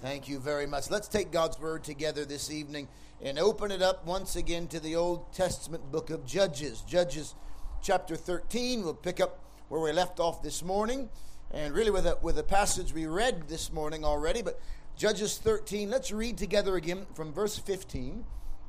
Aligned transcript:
Thank 0.00 0.28
you 0.28 0.38
very 0.38 0.66
much. 0.66 0.90
Let's 0.90 1.08
take 1.08 1.30
God's 1.30 1.60
word 1.60 1.84
together 1.84 2.24
this 2.24 2.50
evening 2.50 2.88
and 3.20 3.38
open 3.38 3.70
it 3.70 3.82
up 3.82 4.06
once 4.06 4.34
again 4.34 4.66
to 4.68 4.80
the 4.80 4.96
Old 4.96 5.30
Testament 5.34 5.92
book 5.92 6.08
of 6.08 6.24
Judges. 6.24 6.80
Judges 6.80 7.34
chapter 7.82 8.16
13. 8.16 8.82
We'll 8.82 8.94
pick 8.94 9.20
up 9.20 9.44
where 9.68 9.78
we 9.78 9.92
left 9.92 10.18
off 10.18 10.42
this 10.42 10.64
morning 10.64 11.10
and 11.50 11.74
really 11.74 11.90
with 11.90 12.06
a, 12.06 12.16
with 12.22 12.38
a 12.38 12.42
passage 12.42 12.94
we 12.94 13.04
read 13.04 13.46
this 13.48 13.70
morning 13.74 14.02
already, 14.02 14.40
but 14.40 14.58
Judges 14.96 15.36
13. 15.36 15.90
Let's 15.90 16.10
read 16.10 16.38
together 16.38 16.76
again 16.76 17.04
from 17.12 17.30
verse 17.34 17.58
15 17.58 18.24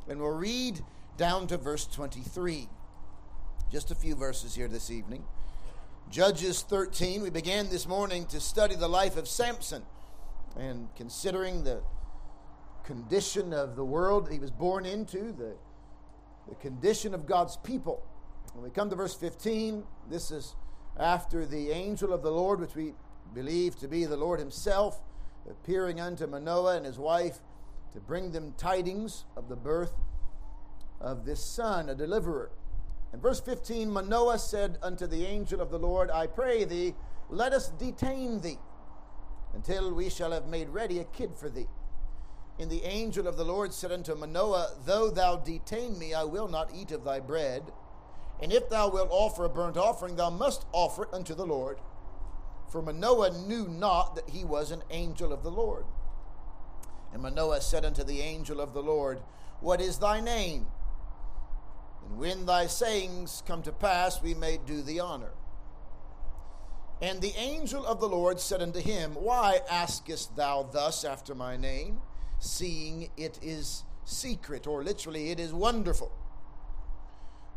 and 0.09 0.19
we'll 0.19 0.31
read 0.31 0.81
down 1.15 1.47
to 1.47 1.57
verse 1.57 1.85
23. 1.85 2.67
Just 3.71 3.89
a 3.89 3.95
few 3.95 4.15
verses 4.15 4.53
here 4.53 4.67
this 4.67 4.91
evening. 4.91 5.23
Judges 6.09 6.61
13. 6.63 7.21
We 7.21 7.29
began 7.29 7.69
this 7.69 7.87
morning 7.87 8.25
to 8.25 8.41
study 8.41 8.75
the 8.75 8.89
life 8.89 9.15
of 9.15 9.29
Samson 9.29 9.83
and 10.57 10.87
considering 10.95 11.63
the 11.63 11.81
condition 12.83 13.53
of 13.53 13.75
the 13.75 13.85
world 13.85 14.29
he 14.31 14.39
was 14.39 14.51
born 14.51 14.85
into, 14.85 15.31
the, 15.31 15.55
the 16.49 16.55
condition 16.55 17.13
of 17.13 17.25
God's 17.25 17.57
people. 17.57 18.03
When 18.53 18.63
we 18.63 18.69
come 18.69 18.89
to 18.89 18.95
verse 18.95 19.15
15, 19.15 19.83
this 20.09 20.31
is 20.31 20.55
after 20.99 21.45
the 21.45 21.71
angel 21.71 22.11
of 22.11 22.21
the 22.21 22.31
Lord, 22.31 22.59
which 22.59 22.75
we 22.75 22.93
believe 23.33 23.77
to 23.79 23.87
be 23.87 24.05
the 24.05 24.17
Lord 24.17 24.39
himself, 24.39 24.99
appearing 25.49 26.01
unto 26.01 26.27
Manoah 26.27 26.77
and 26.77 26.85
his 26.85 26.99
wife 26.99 27.39
to 27.93 27.99
bring 27.99 28.31
them 28.31 28.53
tidings 28.57 29.25
of 29.35 29.47
the 29.47 29.55
birth 29.55 29.93
of 30.99 31.25
this 31.25 31.43
son, 31.43 31.89
a 31.89 31.95
deliverer. 31.95 32.51
In 33.13 33.19
verse 33.19 33.39
15, 33.39 33.89
Manoah 33.89 34.39
said 34.39 34.77
unto 34.81 35.07
the 35.07 35.25
angel 35.25 35.61
of 35.61 35.71
the 35.71 35.79
Lord, 35.79 36.09
I 36.11 36.27
pray 36.27 36.63
thee, 36.63 36.95
let 37.29 37.53
us 37.53 37.69
detain 37.69 38.41
thee 38.41 38.57
until 39.53 39.93
we 39.93 40.09
shall 40.09 40.31
have 40.31 40.47
made 40.47 40.69
ready 40.69 40.99
a 40.99 41.03
kid 41.03 41.31
for 41.35 41.49
thee. 41.49 41.67
And 42.59 42.69
the 42.69 42.83
angel 42.83 43.27
of 43.27 43.37
the 43.37 43.45
Lord 43.45 43.73
said 43.73 43.91
unto 43.91 44.13
Manoah, 44.13 44.75
Though 44.85 45.09
thou 45.09 45.37
detain 45.37 45.97
me, 45.97 46.13
I 46.13 46.23
will 46.23 46.47
not 46.47 46.71
eat 46.75 46.91
of 46.91 47.03
thy 47.03 47.19
bread. 47.19 47.63
And 48.41 48.51
if 48.51 48.69
thou 48.69 48.89
wilt 48.89 49.09
offer 49.11 49.45
a 49.45 49.49
burnt 49.49 49.77
offering, 49.77 50.15
thou 50.15 50.29
must 50.29 50.65
offer 50.71 51.03
it 51.03 51.13
unto 51.13 51.33
the 51.33 51.45
Lord. 51.45 51.79
For 52.69 52.81
Manoah 52.81 53.31
knew 53.47 53.67
not 53.67 54.15
that 54.15 54.29
he 54.29 54.45
was 54.45 54.71
an 54.71 54.83
angel 54.89 55.33
of 55.33 55.43
the 55.43 55.51
Lord. 55.51 55.85
And 57.13 57.21
Manoah 57.21 57.61
said 57.61 57.83
unto 57.83 58.03
the 58.03 58.21
angel 58.21 58.61
of 58.61 58.73
the 58.73 58.83
Lord, 58.83 59.21
What 59.59 59.81
is 59.81 59.97
thy 59.97 60.21
name? 60.21 60.67
And 62.05 62.17
when 62.17 62.45
thy 62.45 62.67
sayings 62.67 63.43
come 63.45 63.61
to 63.63 63.71
pass, 63.71 64.21
we 64.21 64.33
may 64.33 64.57
do 64.57 64.81
thee 64.81 64.99
honor. 64.99 65.31
And 67.01 67.19
the 67.19 67.33
angel 67.35 67.83
of 67.85 67.99
the 67.99 68.07
Lord 68.07 68.39
said 68.39 68.61
unto 68.61 68.79
him, 68.79 69.15
Why 69.15 69.61
askest 69.69 70.35
thou 70.35 70.61
thus 70.63 71.03
after 71.03 71.33
my 71.33 71.57
name, 71.57 71.99
seeing 72.37 73.09
it 73.17 73.39
is 73.41 73.83
secret, 74.05 74.67
or 74.67 74.83
literally, 74.83 75.31
it 75.31 75.39
is 75.39 75.51
wonderful? 75.51 76.11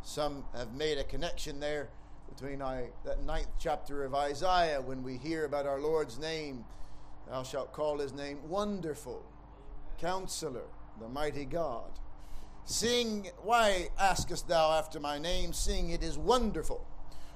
Some 0.02 0.44
have 0.54 0.74
made 0.74 0.96
a 0.96 1.04
connection 1.04 1.60
there 1.60 1.90
between 2.28 2.62
I, 2.62 2.88
that 3.04 3.22
ninth 3.24 3.48
chapter 3.58 4.04
of 4.04 4.14
Isaiah 4.14 4.80
when 4.80 5.02
we 5.02 5.18
hear 5.18 5.44
about 5.44 5.66
our 5.66 5.78
Lord's 5.78 6.18
name. 6.18 6.64
Thou 7.28 7.42
shalt 7.42 7.72
call 7.72 7.98
his 7.98 8.14
name 8.14 8.48
Wonderful, 8.48 9.22
Counselor, 9.98 10.64
the 11.00 11.08
Mighty 11.08 11.44
God. 11.44 11.90
Seeing, 12.64 13.28
why 13.42 13.88
askest 13.98 14.48
thou 14.48 14.72
after 14.72 14.98
my 14.98 15.18
name, 15.18 15.52
seeing 15.52 15.90
it 15.90 16.02
is 16.02 16.16
wonderful? 16.16 16.86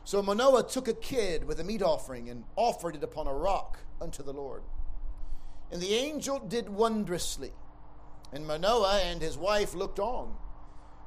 So 0.09 0.23
Manoah 0.23 0.67
took 0.67 0.89
a 0.89 0.95
kid 0.95 1.45
with 1.45 1.61
a 1.61 1.65
meat 1.65 1.83
offering 1.83 2.31
and 2.31 2.45
offered 2.57 2.97
it 2.97 3.05
upon 3.05 3.27
a 3.27 3.35
rock 3.35 3.81
unto 4.01 4.23
the 4.23 4.33
Lord. 4.33 4.63
And 5.71 5.83
the 5.83 5.93
angel 5.93 6.39
did 6.39 6.71
wondrously. 6.71 7.53
And 8.33 8.47
Manoah 8.47 9.03
and 9.05 9.21
his 9.21 9.37
wife 9.37 9.75
looked 9.75 9.99
on. 9.99 10.35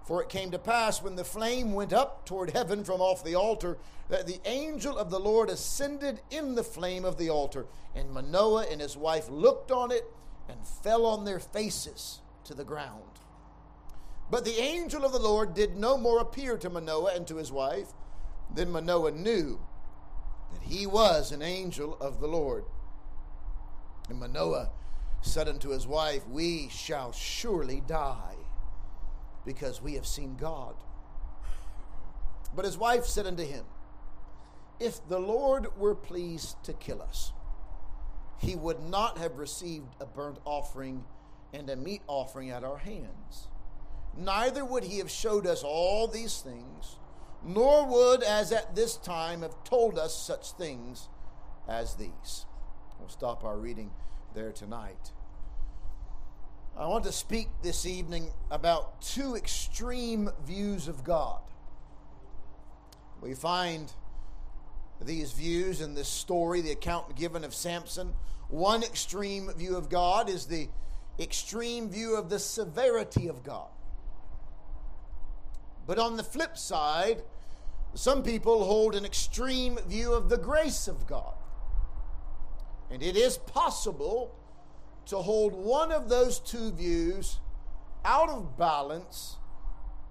For 0.05 0.21
it 0.21 0.29
came 0.29 0.51
to 0.51 0.59
pass 0.59 1.01
when 1.01 1.15
the 1.15 1.23
flame 1.23 1.73
went 1.73 1.93
up 1.93 2.27
toward 2.27 2.51
heaven 2.51 2.83
from 2.83 3.01
off 3.01 3.23
the 3.23 3.33
altar 3.33 3.79
that 4.09 4.27
the 4.27 4.39
angel 4.45 4.99
of 4.99 5.09
the 5.09 5.19
Lord 5.19 5.49
ascended 5.49 6.21
in 6.29 6.53
the 6.53 6.63
flame 6.63 7.03
of 7.03 7.17
the 7.17 7.31
altar. 7.31 7.65
And 7.95 8.11
Manoah 8.11 8.67
and 8.69 8.79
his 8.79 8.95
wife 8.95 9.27
looked 9.29 9.71
on 9.71 9.89
it 9.89 10.05
and 10.47 10.59
fell 10.63 11.07
on 11.07 11.25
their 11.25 11.39
faces 11.39 12.19
to 12.43 12.53
the 12.53 12.63
ground. 12.63 13.01
But 14.29 14.45
the 14.45 14.61
angel 14.61 15.03
of 15.03 15.11
the 15.11 15.17
Lord 15.17 15.55
did 15.55 15.75
no 15.75 15.97
more 15.97 16.19
appear 16.19 16.55
to 16.59 16.69
Manoah 16.69 17.15
and 17.15 17.25
to 17.25 17.37
his 17.37 17.51
wife. 17.51 17.93
Then 18.53 18.71
Manoah 18.71 19.11
knew 19.11 19.59
that 20.53 20.63
he 20.63 20.85
was 20.85 21.31
an 21.31 21.41
angel 21.41 21.97
of 22.01 22.19
the 22.19 22.27
Lord. 22.27 22.65
And 24.09 24.19
Manoah 24.19 24.71
said 25.21 25.47
unto 25.47 25.69
his 25.69 25.87
wife, 25.87 26.27
We 26.27 26.67
shall 26.69 27.11
surely 27.11 27.81
die, 27.87 28.35
because 29.45 29.81
we 29.81 29.93
have 29.93 30.05
seen 30.05 30.35
God. 30.35 30.75
But 32.53 32.65
his 32.65 32.77
wife 32.77 33.05
said 33.05 33.25
unto 33.25 33.45
him, 33.45 33.63
If 34.79 35.07
the 35.07 35.19
Lord 35.19 35.77
were 35.77 35.95
pleased 35.95 36.61
to 36.65 36.73
kill 36.73 37.01
us, 37.01 37.31
he 38.37 38.55
would 38.55 38.81
not 38.81 39.17
have 39.17 39.37
received 39.37 39.95
a 40.01 40.05
burnt 40.05 40.39
offering 40.43 41.05
and 41.53 41.69
a 41.69 41.75
meat 41.75 42.01
offering 42.07 42.49
at 42.49 42.63
our 42.63 42.77
hands. 42.77 43.47
Neither 44.17 44.65
would 44.65 44.83
he 44.83 44.97
have 44.97 45.11
showed 45.11 45.47
us 45.47 45.63
all 45.63 46.07
these 46.07 46.41
things 46.41 46.97
nor 47.43 47.85
would, 47.85 48.23
as 48.23 48.51
at 48.51 48.75
this 48.75 48.97
time, 48.97 49.41
have 49.41 49.63
told 49.63 49.97
us 49.97 50.15
such 50.15 50.51
things 50.51 51.09
as 51.67 51.95
these. 51.95 52.45
We'll 52.99 53.09
stop 53.09 53.43
our 53.43 53.57
reading 53.57 53.91
there 54.33 54.51
tonight. 54.51 55.11
I 56.77 56.87
want 56.87 57.03
to 57.03 57.11
speak 57.11 57.49
this 57.61 57.85
evening 57.85 58.31
about 58.49 59.01
two 59.01 59.35
extreme 59.35 60.29
views 60.45 60.87
of 60.87 61.03
God. 61.03 61.41
We 63.21 63.33
find 63.33 63.91
these 65.01 65.31
views 65.31 65.81
in 65.81 65.95
this 65.95 66.07
story, 66.07 66.61
the 66.61 66.71
account 66.71 67.15
given 67.15 67.43
of 67.43 67.53
Samson. 67.53 68.13
One 68.49 68.83
extreme 68.83 69.51
view 69.53 69.75
of 69.77 69.89
God 69.89 70.29
is 70.29 70.45
the 70.45 70.69
extreme 71.19 71.89
view 71.89 72.15
of 72.15 72.29
the 72.29 72.39
severity 72.39 73.27
of 73.27 73.43
God. 73.43 73.69
But 75.85 75.99
on 75.99 76.17
the 76.17 76.23
flip 76.23 76.57
side, 76.57 77.23
some 77.93 78.23
people 78.23 78.63
hold 78.63 78.95
an 78.95 79.05
extreme 79.05 79.77
view 79.87 80.13
of 80.13 80.29
the 80.29 80.37
grace 80.37 80.87
of 80.87 81.07
God. 81.07 81.33
And 82.89 83.01
it 83.01 83.15
is 83.15 83.37
possible 83.37 84.35
to 85.07 85.17
hold 85.17 85.53
one 85.53 85.91
of 85.91 86.09
those 86.09 86.39
two 86.39 86.71
views 86.71 87.39
out 88.05 88.29
of 88.29 88.57
balance 88.57 89.37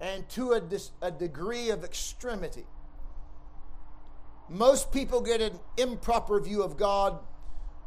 and 0.01 0.29
to 0.31 0.53
a, 0.53 0.61
dis- 0.61 0.93
a 1.03 1.11
degree 1.11 1.71
of 1.71 1.85
extremity. 1.85 2.67
Most 4.49 4.93
people 4.93 5.21
get 5.21 5.41
an 5.41 5.59
improper 5.77 6.41
view 6.41 6.63
of 6.63 6.77
God 6.77 7.19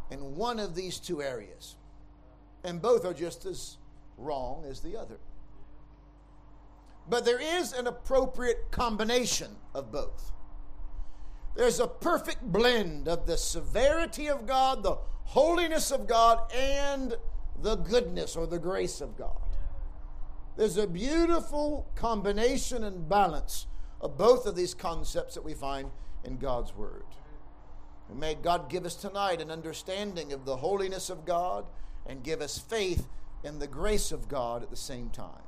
in 0.09 0.35
one 0.35 0.59
of 0.59 0.75
these 0.75 0.99
two 0.99 1.21
areas, 1.21 1.75
and 2.63 2.81
both 2.81 3.03
are 3.03 3.13
just 3.13 3.45
as 3.45 3.77
wrong 4.17 4.63
as 4.67 4.79
the 4.79 4.95
other. 4.95 5.17
But 7.07 7.25
there 7.25 7.41
is 7.41 7.73
an 7.73 7.87
appropriate 7.87 8.71
combination 8.71 9.55
of 9.73 9.91
both. 9.91 10.31
There's 11.55 11.79
a 11.79 11.87
perfect 11.87 12.41
blend 12.41 13.07
of 13.07 13.27
the 13.27 13.37
severity 13.37 14.27
of 14.27 14.47
God, 14.47 14.83
the 14.83 14.97
holiness 15.25 15.91
of 15.91 16.07
God, 16.07 16.51
and 16.53 17.15
the 17.61 17.75
goodness 17.75 18.35
or 18.35 18.47
the 18.47 18.59
grace 18.59 19.01
of 19.01 19.17
God. 19.17 19.37
There's 20.55 20.77
a 20.77 20.87
beautiful 20.87 21.87
combination 21.95 22.83
and 22.83 23.07
balance 23.07 23.67
of 24.01 24.17
both 24.17 24.45
of 24.45 24.55
these 24.55 24.73
concepts 24.73 25.35
that 25.35 25.43
we 25.43 25.53
find 25.53 25.89
in 26.23 26.37
God's 26.37 26.75
Word. 26.75 27.05
And 28.09 28.19
may 28.19 28.35
God 28.35 28.69
give 28.69 28.85
us 28.85 28.95
tonight 28.95 29.41
an 29.41 29.49
understanding 29.49 30.33
of 30.33 30.45
the 30.45 30.57
holiness 30.57 31.09
of 31.09 31.25
God 31.25 31.65
and 32.05 32.23
give 32.23 32.41
us 32.41 32.57
faith 32.57 33.07
in 33.43 33.59
the 33.59 33.67
grace 33.67 34.11
of 34.11 34.27
God 34.27 34.61
at 34.61 34.69
the 34.69 34.75
same 34.75 35.09
time. 35.09 35.41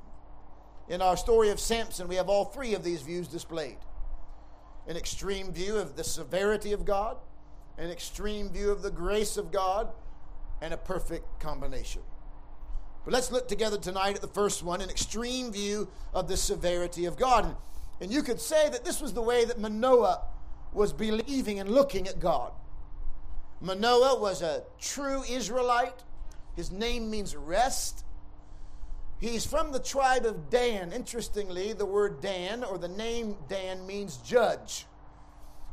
In 0.88 1.02
our 1.02 1.16
story 1.16 1.50
of 1.50 1.58
Samson, 1.58 2.06
we 2.06 2.14
have 2.14 2.28
all 2.28 2.44
three 2.44 2.74
of 2.74 2.84
these 2.84 3.02
views 3.02 3.28
displayed 3.28 3.78
an 4.88 4.96
extreme 4.96 5.52
view 5.52 5.76
of 5.76 5.96
the 5.96 6.04
severity 6.04 6.72
of 6.72 6.84
God, 6.84 7.16
an 7.76 7.90
extreme 7.90 8.48
view 8.48 8.70
of 8.70 8.82
the 8.82 8.90
grace 8.90 9.36
of 9.36 9.50
God, 9.50 9.88
and 10.62 10.72
a 10.72 10.76
perfect 10.76 11.40
combination. 11.40 12.02
But 13.04 13.12
let's 13.12 13.32
look 13.32 13.48
together 13.48 13.78
tonight 13.78 14.14
at 14.14 14.20
the 14.20 14.28
first 14.28 14.62
one 14.62 14.80
an 14.80 14.88
extreme 14.88 15.52
view 15.52 15.88
of 16.14 16.28
the 16.28 16.36
severity 16.36 17.04
of 17.04 17.16
God. 17.16 17.56
And 18.00 18.12
you 18.12 18.22
could 18.22 18.40
say 18.40 18.68
that 18.68 18.84
this 18.84 19.00
was 19.00 19.12
the 19.12 19.22
way 19.22 19.44
that 19.44 19.58
Manoah 19.58 20.22
was 20.72 20.92
believing 20.92 21.58
and 21.58 21.68
looking 21.68 22.06
at 22.06 22.20
God. 22.20 22.52
Manoah 23.60 24.20
was 24.20 24.42
a 24.42 24.64
true 24.78 25.22
Israelite. 25.28 26.04
His 26.54 26.70
name 26.70 27.10
means 27.10 27.34
rest. 27.34 28.04
He's 29.18 29.46
from 29.46 29.72
the 29.72 29.78
tribe 29.78 30.26
of 30.26 30.50
Dan. 30.50 30.92
Interestingly, 30.92 31.72
the 31.72 31.86
word 31.86 32.20
Dan 32.20 32.62
or 32.62 32.76
the 32.76 32.88
name 32.88 33.36
Dan 33.48 33.86
means 33.86 34.18
judge. 34.18 34.86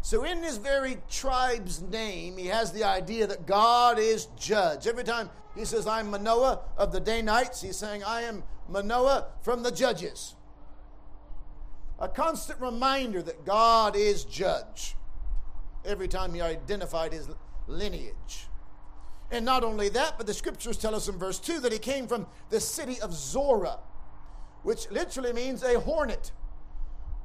So, 0.02 0.24
in 0.24 0.44
his 0.44 0.58
very 0.58 0.98
tribe's 1.10 1.82
name, 1.82 2.38
he 2.38 2.48
has 2.48 2.72
the 2.72 2.84
idea 2.84 3.28
that 3.28 3.46
God 3.46 4.00
is 4.00 4.28
judge. 4.38 4.88
Every 4.88 5.04
time 5.04 5.30
He 5.56 5.66
says, 5.66 5.86
I'm 5.86 6.10
Manoah 6.10 6.62
of 6.78 6.92
the 6.92 7.00
Danites. 7.00 7.62
He's 7.62 7.78
saying, 7.78 8.04
I 8.04 8.22
am 8.22 8.44
Manoah 8.68 9.28
from 9.42 9.64
the 9.64 9.72
judges. 9.72 10.36
A 12.00 12.08
constant 12.08 12.60
reminder 12.60 13.22
that 13.22 13.46
God 13.46 13.96
is 13.96 14.26
judge 14.26 14.96
every 15.86 16.08
time 16.08 16.34
he 16.34 16.42
identified 16.42 17.14
his 17.14 17.30
lineage. 17.68 18.48
And 19.34 19.46
not 19.46 19.64
only 19.64 19.90
that, 19.90 20.14
but 20.16 20.28
the 20.28 20.34
scriptures 20.34 20.78
tell 20.78 20.94
us 20.94 21.08
in 21.08 21.18
verse 21.18 21.40
2 21.40 21.60
that 21.62 21.72
he 21.72 21.80
came 21.80 22.06
from 22.06 22.28
the 22.52 22.60
city 22.60 23.02
of 23.02 23.12
Zorah, 23.12 23.80
which 24.62 24.90
literally 24.92 25.34
means 25.34 25.64
a 25.64 25.80
hornet. 25.80 26.32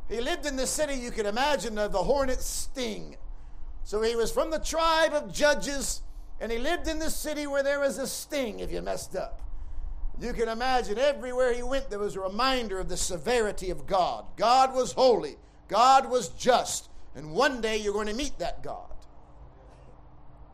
He 0.08 0.22
lived 0.22 0.46
in 0.46 0.56
the 0.56 0.66
city, 0.66 0.94
you 0.94 1.10
can 1.10 1.26
imagine, 1.26 1.76
of 1.76 1.92
the 1.92 2.02
hornet's 2.02 2.46
sting. 2.46 3.16
So 3.84 4.00
he 4.00 4.16
was 4.16 4.32
from 4.32 4.50
the 4.50 4.58
tribe 4.58 5.12
of 5.12 5.30
judges, 5.30 6.00
and 6.40 6.50
he 6.50 6.56
lived 6.56 6.88
in 6.88 6.98
the 6.98 7.10
city 7.10 7.46
where 7.46 7.62
there 7.62 7.80
was 7.80 7.98
a 7.98 8.06
sting 8.06 8.60
if 8.60 8.72
you 8.72 8.80
messed 8.80 9.14
up. 9.14 9.42
You 10.18 10.32
can 10.32 10.48
imagine 10.48 10.96
everywhere 10.96 11.52
he 11.52 11.62
went, 11.62 11.90
there 11.90 11.98
was 11.98 12.16
a 12.16 12.20
reminder 12.20 12.78
of 12.78 12.88
the 12.88 12.96
severity 12.96 13.68
of 13.68 13.86
God. 13.86 14.24
God 14.36 14.74
was 14.74 14.92
holy, 14.92 15.36
God 15.68 16.10
was 16.10 16.30
just, 16.30 16.88
and 17.14 17.32
one 17.32 17.60
day 17.60 17.76
you're 17.76 17.92
going 17.92 18.06
to 18.06 18.14
meet 18.14 18.38
that 18.38 18.62
God. 18.62 18.94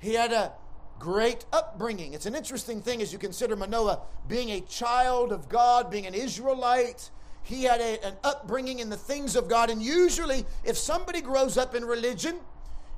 He 0.00 0.14
had 0.14 0.32
a 0.32 0.52
great 0.98 1.44
upbringing. 1.52 2.14
It's 2.14 2.26
an 2.26 2.34
interesting 2.34 2.80
thing 2.80 3.02
as 3.02 3.12
you 3.12 3.18
consider 3.18 3.56
Manoah 3.56 4.00
being 4.28 4.50
a 4.50 4.60
child 4.60 5.32
of 5.32 5.48
God, 5.48 5.90
being 5.90 6.06
an 6.06 6.14
Israelite. 6.14 7.10
He 7.42 7.64
had 7.64 7.80
a, 7.80 8.04
an 8.06 8.14
upbringing 8.24 8.78
in 8.78 8.88
the 8.88 8.96
things 8.96 9.36
of 9.36 9.48
God. 9.48 9.70
And 9.70 9.82
usually, 9.82 10.46
if 10.64 10.78
somebody 10.78 11.20
grows 11.20 11.58
up 11.58 11.74
in 11.74 11.84
religion, 11.84 12.38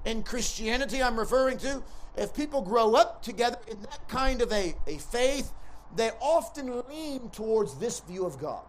in 0.05 0.23
Christianity, 0.23 1.03
I'm 1.03 1.19
referring 1.19 1.59
to, 1.59 1.83
if 2.17 2.33
people 2.33 2.63
grow 2.63 2.95
up 2.95 3.23
together 3.23 3.59
in 3.69 3.81
that 3.83 4.09
kind 4.09 4.41
of 4.41 4.53
a, 4.53 4.75
a 4.87 4.99
faith, 4.99 5.53
they 5.97 6.11
often 6.21 6.83
lean 6.89 7.29
towards 7.31 7.75
this 7.79 8.01
view 8.01 8.25
of 8.25 8.39
God. 8.39 8.63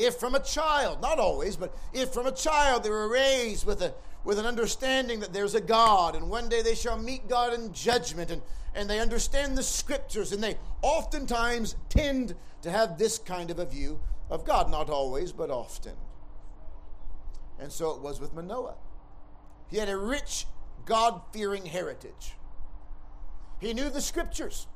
If 0.00 0.16
from 0.16 0.34
a 0.34 0.40
child, 0.40 1.02
not 1.02 1.18
always, 1.18 1.56
but 1.56 1.76
if 1.92 2.10
from 2.10 2.26
a 2.26 2.32
child 2.32 2.82
they 2.82 2.90
were 2.90 3.08
raised 3.08 3.66
with 3.66 3.82
a 3.82 3.94
with 4.24 4.38
an 4.38 4.46
understanding 4.46 5.20
that 5.20 5.32
there's 5.32 5.54
a 5.54 5.60
God, 5.60 6.14
and 6.14 6.28
one 6.28 6.48
day 6.48 6.62
they 6.62 6.74
shall 6.74 6.98
meet 6.98 7.28
God 7.28 7.54
in 7.54 7.72
judgment, 7.72 8.30
and, 8.30 8.42
and 8.74 8.88
they 8.88 9.00
understand 9.00 9.56
the 9.56 9.62
scriptures, 9.62 10.32
and 10.32 10.42
they 10.42 10.58
oftentimes 10.82 11.74
tend 11.88 12.34
to 12.62 12.70
have 12.70 12.98
this 12.98 13.18
kind 13.18 13.50
of 13.50 13.58
a 13.58 13.64
view 13.64 13.98
of 14.28 14.44
God. 14.44 14.70
Not 14.70 14.90
always, 14.90 15.32
but 15.32 15.50
often. 15.50 15.94
And 17.58 17.72
so 17.72 17.90
it 17.90 18.00
was 18.00 18.20
with 18.20 18.34
Manoah. 18.34 18.76
He 19.68 19.78
had 19.78 19.88
a 19.88 19.96
rich, 19.96 20.46
God 20.84 21.20
fearing 21.32 21.66
heritage. 21.66 22.34
He 23.58 23.74
knew 23.74 23.90
the 23.90 24.00
scriptures. 24.00 24.66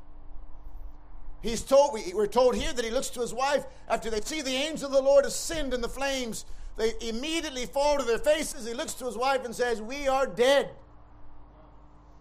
He's 1.44 1.61
told, 1.61 1.93
we, 1.93 2.14
we're 2.14 2.26
told 2.26 2.56
here 2.56 2.73
that 2.73 2.82
he 2.82 2.91
looks 2.91 3.11
to 3.11 3.20
his 3.20 3.35
wife 3.35 3.67
after 3.87 4.08
they 4.08 4.23
see 4.23 4.41
the 4.41 4.55
angel 4.55 4.87
of 4.87 4.93
the 4.93 5.02
Lord 5.02 5.26
ascend 5.26 5.75
in 5.75 5.82
the 5.82 5.88
flames. 5.91 6.46
They 6.79 6.94
immediately 7.02 7.67
fall 7.67 7.99
to 7.99 8.02
their 8.02 8.17
faces. 8.17 8.67
He 8.67 8.73
looks 8.73 8.94
to 8.94 9.05
his 9.05 9.14
wife 9.14 9.44
and 9.44 9.55
says, 9.55 9.82
We 9.82 10.08
are 10.08 10.26
dead. 10.26 10.70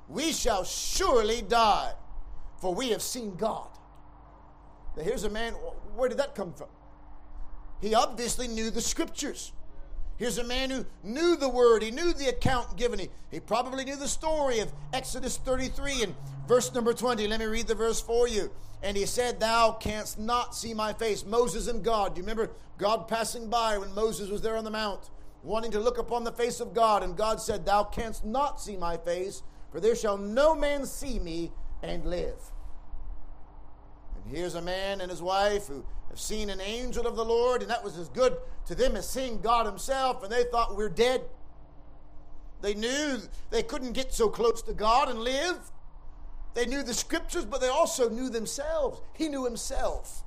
We 0.09 0.33
shall 0.33 0.65
surely 0.65 1.41
die, 1.41 1.93
for 2.59 2.75
we 2.75 2.89
have 2.89 3.01
seen 3.01 3.37
God. 3.37 3.69
Now, 4.97 5.03
here's 5.03 5.23
a 5.23 5.29
man, 5.29 5.53
where 5.53 6.09
did 6.09 6.17
that 6.17 6.35
come 6.35 6.51
from? 6.51 6.67
He 7.79 7.95
obviously 7.95 8.49
knew 8.49 8.71
the 8.71 8.81
scriptures. 8.81 9.53
Here's 10.23 10.37
a 10.37 10.43
man 10.45 10.69
who 10.69 10.85
knew 11.03 11.35
the 11.35 11.49
word, 11.49 11.83
he 11.83 11.91
knew 11.91 12.13
the 12.13 12.29
account 12.29 12.77
given. 12.77 12.97
He, 12.97 13.09
he 13.29 13.41
probably 13.41 13.83
knew 13.83 13.97
the 13.97 14.07
story 14.07 14.59
of 14.59 14.71
Exodus 14.93 15.35
33 15.35 16.03
and 16.03 16.15
verse 16.47 16.73
number 16.73 16.93
20. 16.93 17.27
Let 17.27 17.41
me 17.41 17.45
read 17.45 17.67
the 17.67 17.75
verse 17.75 17.99
for 17.99 18.25
you. 18.25 18.49
And 18.81 18.95
he 18.95 19.05
said, 19.05 19.41
Thou 19.41 19.73
canst 19.73 20.17
not 20.17 20.55
see 20.55 20.73
my 20.73 20.93
face. 20.93 21.25
Moses 21.25 21.67
and 21.67 21.83
God. 21.83 22.15
Do 22.15 22.19
you 22.19 22.23
remember 22.23 22.51
God 22.77 23.09
passing 23.09 23.49
by 23.49 23.77
when 23.77 23.93
Moses 23.93 24.29
was 24.29 24.41
there 24.41 24.55
on 24.55 24.63
the 24.63 24.71
mount, 24.71 25.09
wanting 25.43 25.71
to 25.71 25.81
look 25.81 25.97
upon 25.97 26.23
the 26.23 26.31
face 26.31 26.61
of 26.61 26.73
God? 26.73 27.03
And 27.03 27.17
God 27.17 27.41
said, 27.41 27.65
Thou 27.65 27.83
canst 27.83 28.23
not 28.23 28.61
see 28.61 28.77
my 28.77 28.95
face, 28.95 29.43
for 29.73 29.81
there 29.81 29.93
shall 29.93 30.17
no 30.17 30.55
man 30.55 30.85
see 30.85 31.19
me 31.19 31.51
and 31.81 32.05
live. 32.05 32.39
And 34.15 34.33
here's 34.33 34.55
a 34.55 34.61
man 34.61 35.01
and 35.01 35.11
his 35.11 35.21
wife 35.21 35.67
who 35.67 35.83
have 36.13 36.19
seen 36.19 36.51
an 36.51 36.61
angel 36.61 37.07
of 37.07 37.15
the 37.15 37.25
Lord, 37.25 37.63
and 37.63 37.71
that 37.71 37.83
was 37.83 37.97
as 37.97 38.07
good 38.09 38.37
to 38.67 38.75
them 38.75 38.95
as 38.95 39.09
seeing 39.09 39.41
God 39.41 39.65
Himself, 39.65 40.21
and 40.21 40.31
they 40.31 40.43
thought 40.43 40.77
we're 40.77 40.87
dead. 40.87 41.21
They 42.61 42.75
knew 42.75 43.17
they 43.49 43.63
couldn't 43.63 43.93
get 43.93 44.13
so 44.13 44.29
close 44.29 44.61
to 44.61 44.73
God 44.73 45.09
and 45.09 45.21
live. 45.21 45.57
They 46.53 46.67
knew 46.67 46.83
the 46.83 46.93
scriptures, 46.93 47.45
but 47.45 47.61
they 47.61 47.67
also 47.67 48.09
knew 48.09 48.29
themselves. 48.29 49.01
He 49.15 49.27
knew 49.27 49.43
himself. 49.43 50.23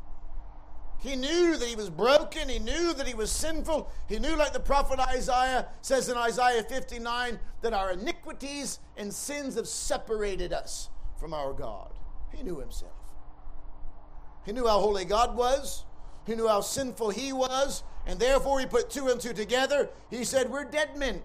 He 0.98 1.14
knew 1.14 1.56
that 1.56 1.68
he 1.68 1.76
was 1.76 1.88
broken. 1.88 2.48
He 2.48 2.58
knew 2.58 2.92
that 2.92 3.06
he 3.06 3.14
was 3.14 3.30
sinful. 3.30 3.88
He 4.08 4.18
knew, 4.18 4.34
like 4.34 4.52
the 4.52 4.58
prophet 4.58 4.98
Isaiah 4.98 5.68
says 5.82 6.08
in 6.08 6.16
Isaiah 6.16 6.64
59, 6.64 7.38
that 7.62 7.72
our 7.72 7.92
iniquities 7.92 8.80
and 8.96 9.14
sins 9.14 9.54
have 9.54 9.68
separated 9.68 10.52
us 10.52 10.90
from 11.20 11.32
our 11.32 11.52
God. 11.52 11.92
He 12.34 12.42
knew 12.42 12.58
himself. 12.58 12.95
He 14.46 14.52
knew 14.52 14.66
how 14.66 14.78
holy 14.78 15.04
God 15.04 15.36
was. 15.36 15.84
He 16.24 16.36
knew 16.36 16.46
how 16.46 16.60
sinful 16.60 17.10
he 17.10 17.32
was. 17.32 17.82
And 18.06 18.20
therefore, 18.20 18.60
he 18.60 18.66
put 18.66 18.88
two 18.88 19.08
and 19.08 19.20
two 19.20 19.32
together. 19.32 19.90
He 20.08 20.24
said, 20.24 20.48
We're 20.48 20.64
dead 20.64 20.96
men. 20.96 21.22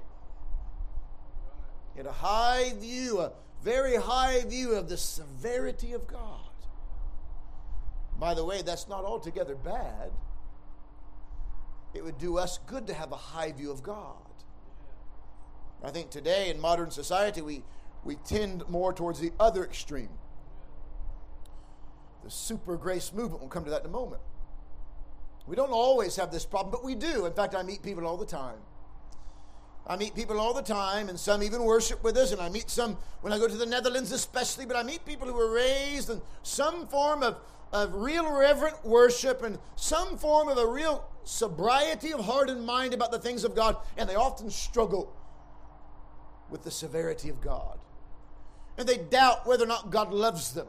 He 1.94 2.00
had 2.00 2.08
a 2.08 2.12
high 2.12 2.74
view, 2.80 3.20
a 3.20 3.32
very 3.64 3.96
high 3.96 4.44
view 4.46 4.74
of 4.74 4.90
the 4.90 4.98
severity 4.98 5.94
of 5.94 6.08
God. 6.08 6.40
By 8.20 8.34
the 8.34 8.44
way, 8.44 8.64
that's 8.64 8.88
not 8.88 9.06
altogether 9.06 9.56
bad. 9.56 10.12
It 11.94 12.04
would 12.04 12.18
do 12.18 12.38
us 12.38 12.58
good 12.66 12.88
to 12.88 12.94
have 12.94 13.12
a 13.12 13.18
high 13.18 13.52
view 13.52 13.72
of 13.72 13.84
God. 13.84 14.16
I 15.84 15.92
think 15.92 16.10
today 16.10 16.50
in 16.50 16.60
modern 16.60 16.92
society 16.92 17.42
we, 17.42 17.64
we 18.04 18.16
tend 18.16 18.68
more 18.70 18.94
towards 18.94 19.20
the 19.20 19.32
other 19.40 19.64
extreme. 19.64 20.10
The 22.24 22.32
super 22.32 22.78
grace 22.78 23.12
movement 23.14 23.42
We'll 23.42 23.50
come 23.50 23.64
to 23.66 23.72
that 23.72 23.82
in 23.82 23.88
a 23.88 23.90
moment. 23.90 24.22
We 25.48 25.56
don't 25.56 25.72
always 25.72 26.16
have 26.18 26.32
this 26.32 26.46
problem, 26.46 26.72
but 26.72 26.84
we 26.84 26.96
do. 26.96 27.26
In 27.26 27.34
fact, 27.34 27.56
I 27.56 27.64
meet 27.64 27.82
people 27.82 28.06
all 28.06 28.18
the 28.18 28.26
time 28.26 28.58
I 29.88 29.98
meet 29.98 30.14
people 30.16 30.40
all 30.40 30.54
the 30.54 30.62
time, 30.62 31.10
and 31.10 31.20
some 31.20 31.42
even 31.42 31.64
worship 31.64 32.04
with 32.04 32.16
us, 32.16 32.32
and 32.32 32.40
I 32.40 32.50
meet 32.50 32.70
some 32.70 32.98
when 33.22 33.34
I 33.34 33.40
go 33.40 33.48
to 33.48 33.58
the 33.58 33.66
Netherlands, 33.66 34.12
especially. 34.12 34.66
But 34.66 34.78
I 34.78 34.84
meet 34.84 35.06
people 35.06 35.28
who 35.28 35.34
were 35.34 35.52
raised 35.52 36.10
in 36.10 36.22
some 36.44 36.88
form 36.88 37.24
of, 37.24 37.38
of 37.74 37.96
real 37.96 38.32
reverent 38.32 38.86
worship 38.86 39.44
and 39.44 39.58
some 39.76 40.18
form 40.18 40.50
of 40.50 40.58
a 40.58 40.68
real 40.68 41.04
sobriety 41.24 42.14
of 42.14 42.20
heart 42.20 42.50
and 42.50 42.64
mind 42.66 42.94
about 42.94 43.12
the 43.12 43.20
things 43.20 43.44
of 43.44 43.56
God, 43.56 43.76
and 43.98 44.08
they 44.08 44.16
often 44.16 44.52
struggle 44.52 45.16
with 46.50 46.64
the 46.64 46.72
severity 46.72 47.30
of 47.30 47.42
God. 47.42 47.80
And 48.78 48.88
they 48.88 48.98
doubt 48.98 49.48
whether 49.48 49.64
or 49.64 49.68
not 49.68 49.90
God 49.90 50.14
loves 50.14 50.54
them. 50.54 50.68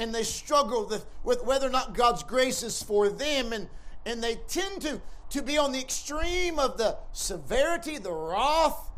And 0.00 0.12
they 0.12 0.24
struggle 0.24 0.88
with, 0.88 1.06
with 1.22 1.44
whether 1.44 1.68
or 1.68 1.70
not 1.70 1.94
God's 1.94 2.24
grace 2.24 2.64
is 2.64 2.82
for 2.82 3.08
them. 3.08 3.52
And, 3.52 3.68
and 4.04 4.20
they 4.20 4.36
tend 4.48 4.82
to 4.82 5.00
to 5.30 5.42
be 5.42 5.56
on 5.56 5.72
the 5.72 5.78
extreme 5.78 6.58
of 6.58 6.76
the 6.76 6.96
severity, 7.12 7.98
the 7.98 8.12
wrath, 8.12 8.90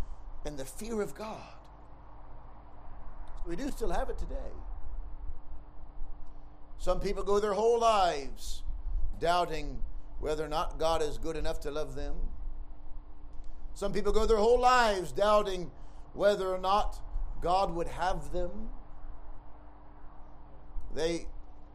and 0.44 0.58
the 0.58 0.64
fear 0.64 1.00
of 1.00 1.14
God. 1.14 1.38
We 3.46 3.54
do 3.54 3.70
still 3.70 3.90
have 3.90 4.08
it 4.08 4.18
today. 4.18 4.36
Some 6.78 7.00
people 7.00 7.22
go 7.22 7.38
their 7.38 7.52
whole 7.52 7.78
lives 7.78 8.62
doubting 9.20 9.78
whether 10.20 10.44
or 10.44 10.48
not 10.48 10.78
God 10.78 11.02
is 11.02 11.18
good 11.18 11.36
enough 11.36 11.60
to 11.60 11.70
love 11.70 11.94
them. 11.94 12.14
Some 13.74 13.92
people 13.92 14.12
go 14.12 14.26
their 14.26 14.38
whole 14.38 14.60
lives 14.60 15.12
doubting 15.12 15.70
whether 16.14 16.48
or 16.48 16.58
not 16.58 16.98
God 17.40 17.74
would 17.74 17.88
have 17.88 18.32
them. 18.32 18.70
They 20.94 21.26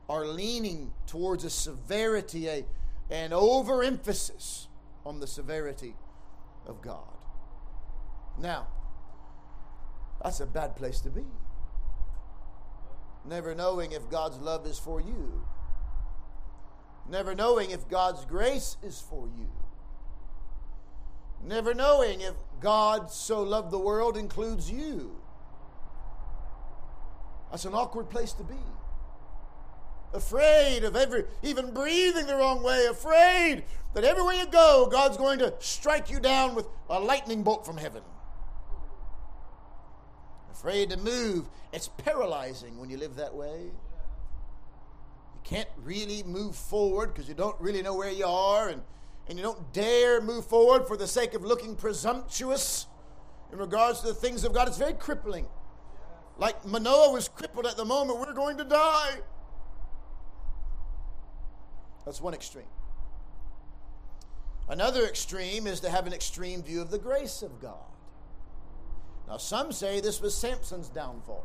are 0.10 0.26
leaning 0.26 0.94
towards 1.06 1.44
a 1.44 1.50
severity, 1.50 2.48
a, 2.48 2.66
an 3.10 3.34
overemphasis 3.34 4.68
on 5.06 5.20
the 5.20 5.28
severity 5.28 5.96
of 6.66 6.82
God. 6.82 7.18
Now, 8.40 8.68
that's 10.24 10.40
a 10.40 10.46
bad 10.46 10.76
place 10.76 11.00
to 11.02 11.10
be. 11.10 11.26
Never 13.26 13.56
knowing 13.56 13.92
if 13.92 14.10
God's 14.10 14.38
love 14.38 14.66
is 14.66 14.80
for 14.80 15.02
you. 15.02 15.46
Never 17.10 17.36
knowing 17.36 17.72
if 17.72 17.88
God's 17.90 18.26
grace 18.26 18.78
is 18.84 19.02
for 19.02 19.28
you. 19.28 19.50
Never 21.44 21.74
knowing 21.74 22.22
if 22.22 22.34
God 22.60 23.12
so 23.12 23.42
loved 23.44 23.72
the 23.72 23.80
world 23.80 24.18
includes 24.18 24.72
you. 24.72 25.16
That's 27.52 27.66
an 27.66 27.74
awkward 27.74 28.10
place 28.10 28.34
to 28.34 28.44
be 28.44 28.56
afraid 30.14 30.84
of 30.84 30.96
every, 30.96 31.26
even 31.44 31.74
breathing 31.74 32.26
the 32.28 32.36
wrong 32.36 32.64
way, 32.64 32.86
afraid 32.86 33.64
that 33.94 34.04
everywhere 34.04 34.36
you 34.36 34.46
go, 34.46 34.88
God's 34.92 35.18
going 35.18 35.40
to 35.40 35.54
strike 35.60 36.10
you 36.10 36.20
down 36.20 36.56
with 36.56 36.68
a 36.90 37.00
lightning 37.00 37.44
bolt 37.44 37.66
from 37.66 37.78
heaven. 37.78 38.04
afraid 40.52 40.90
to 40.90 40.98
move. 40.98 41.48
It's 41.72 41.88
paralyzing 41.88 42.80
when 42.80 42.90
you 42.90 42.98
live 42.98 43.16
that 43.16 43.36
way. 43.36 43.66
You 45.34 45.42
can't 45.44 45.70
really 45.84 46.24
move 46.24 46.56
forward 46.56 47.14
because 47.14 47.30
you 47.30 47.36
don't 47.36 47.60
really 47.62 47.82
know 47.82 47.96
where 47.96 48.12
you 48.12 48.26
are, 48.26 48.70
and, 48.70 48.82
and 49.28 49.38
you 49.38 49.44
don't 49.44 49.72
dare 49.74 50.20
move 50.22 50.46
forward 50.46 50.88
for 50.88 50.98
the 50.98 51.08
sake 51.08 51.34
of 51.34 51.44
looking 51.44 51.76
presumptuous 51.76 52.88
in 53.52 53.60
regards 53.60 54.02
to 54.02 54.08
the 54.08 54.14
things 54.14 54.44
of 54.44 54.54
God. 54.54 54.68
It's 54.68 54.78
very 54.78 54.94
crippling. 54.94 55.46
Like 56.38 56.66
Manoah 56.66 57.12
was 57.12 57.28
crippled 57.28 57.66
at 57.66 57.78
the 57.78 57.86
moment, 57.86 58.20
we're 58.20 58.34
going 58.34 58.58
to 58.58 58.64
die. 58.64 59.18
That's 62.08 62.22
one 62.22 62.34
extreme. 62.34 62.64
Another 64.70 65.06
extreme 65.06 65.68
is 65.68 65.82
to 65.82 65.90
have 65.90 66.08
an 66.08 66.14
extreme 66.14 66.64
view 66.64 66.82
of 66.82 66.90
the 66.90 66.98
grace 66.98 67.42
of 67.42 67.62
God. 67.62 67.84
Now, 69.28 69.36
some 69.36 69.74
say 69.74 70.00
this 70.00 70.22
was 70.22 70.34
Samson's 70.34 70.88
downfall. 70.88 71.44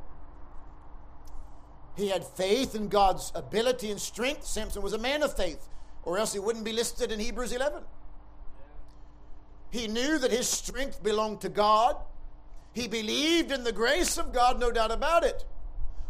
He 1.97 2.11
had 2.11 2.25
faith 2.25 2.77
in 2.77 2.87
God's 2.87 3.33
ability 3.35 3.91
and 3.91 4.01
strength. 4.01 4.45
Samson 4.45 4.83
was 4.83 4.93
a 4.93 4.99
man 4.99 5.25
of 5.25 5.37
faith, 5.37 5.69
or 6.05 6.17
else 6.17 6.33
he 6.33 6.39
wouldn't 6.39 6.65
be 6.65 6.73
listed 6.73 7.11
in 7.11 7.19
Hebrews 7.19 7.51
11. 7.51 7.83
He 9.73 9.89
knew 9.89 10.17
that 10.17 10.31
his 10.31 10.49
strength 10.49 11.03
belonged 11.03 11.41
to 11.41 11.49
God. 11.49 11.97
He 12.73 12.87
believed 12.87 13.51
in 13.51 13.65
the 13.65 13.73
grace 13.73 14.17
of 14.17 14.33
God, 14.33 14.61
no 14.61 14.71
doubt 14.71 14.93
about 14.93 15.25
it. 15.25 15.45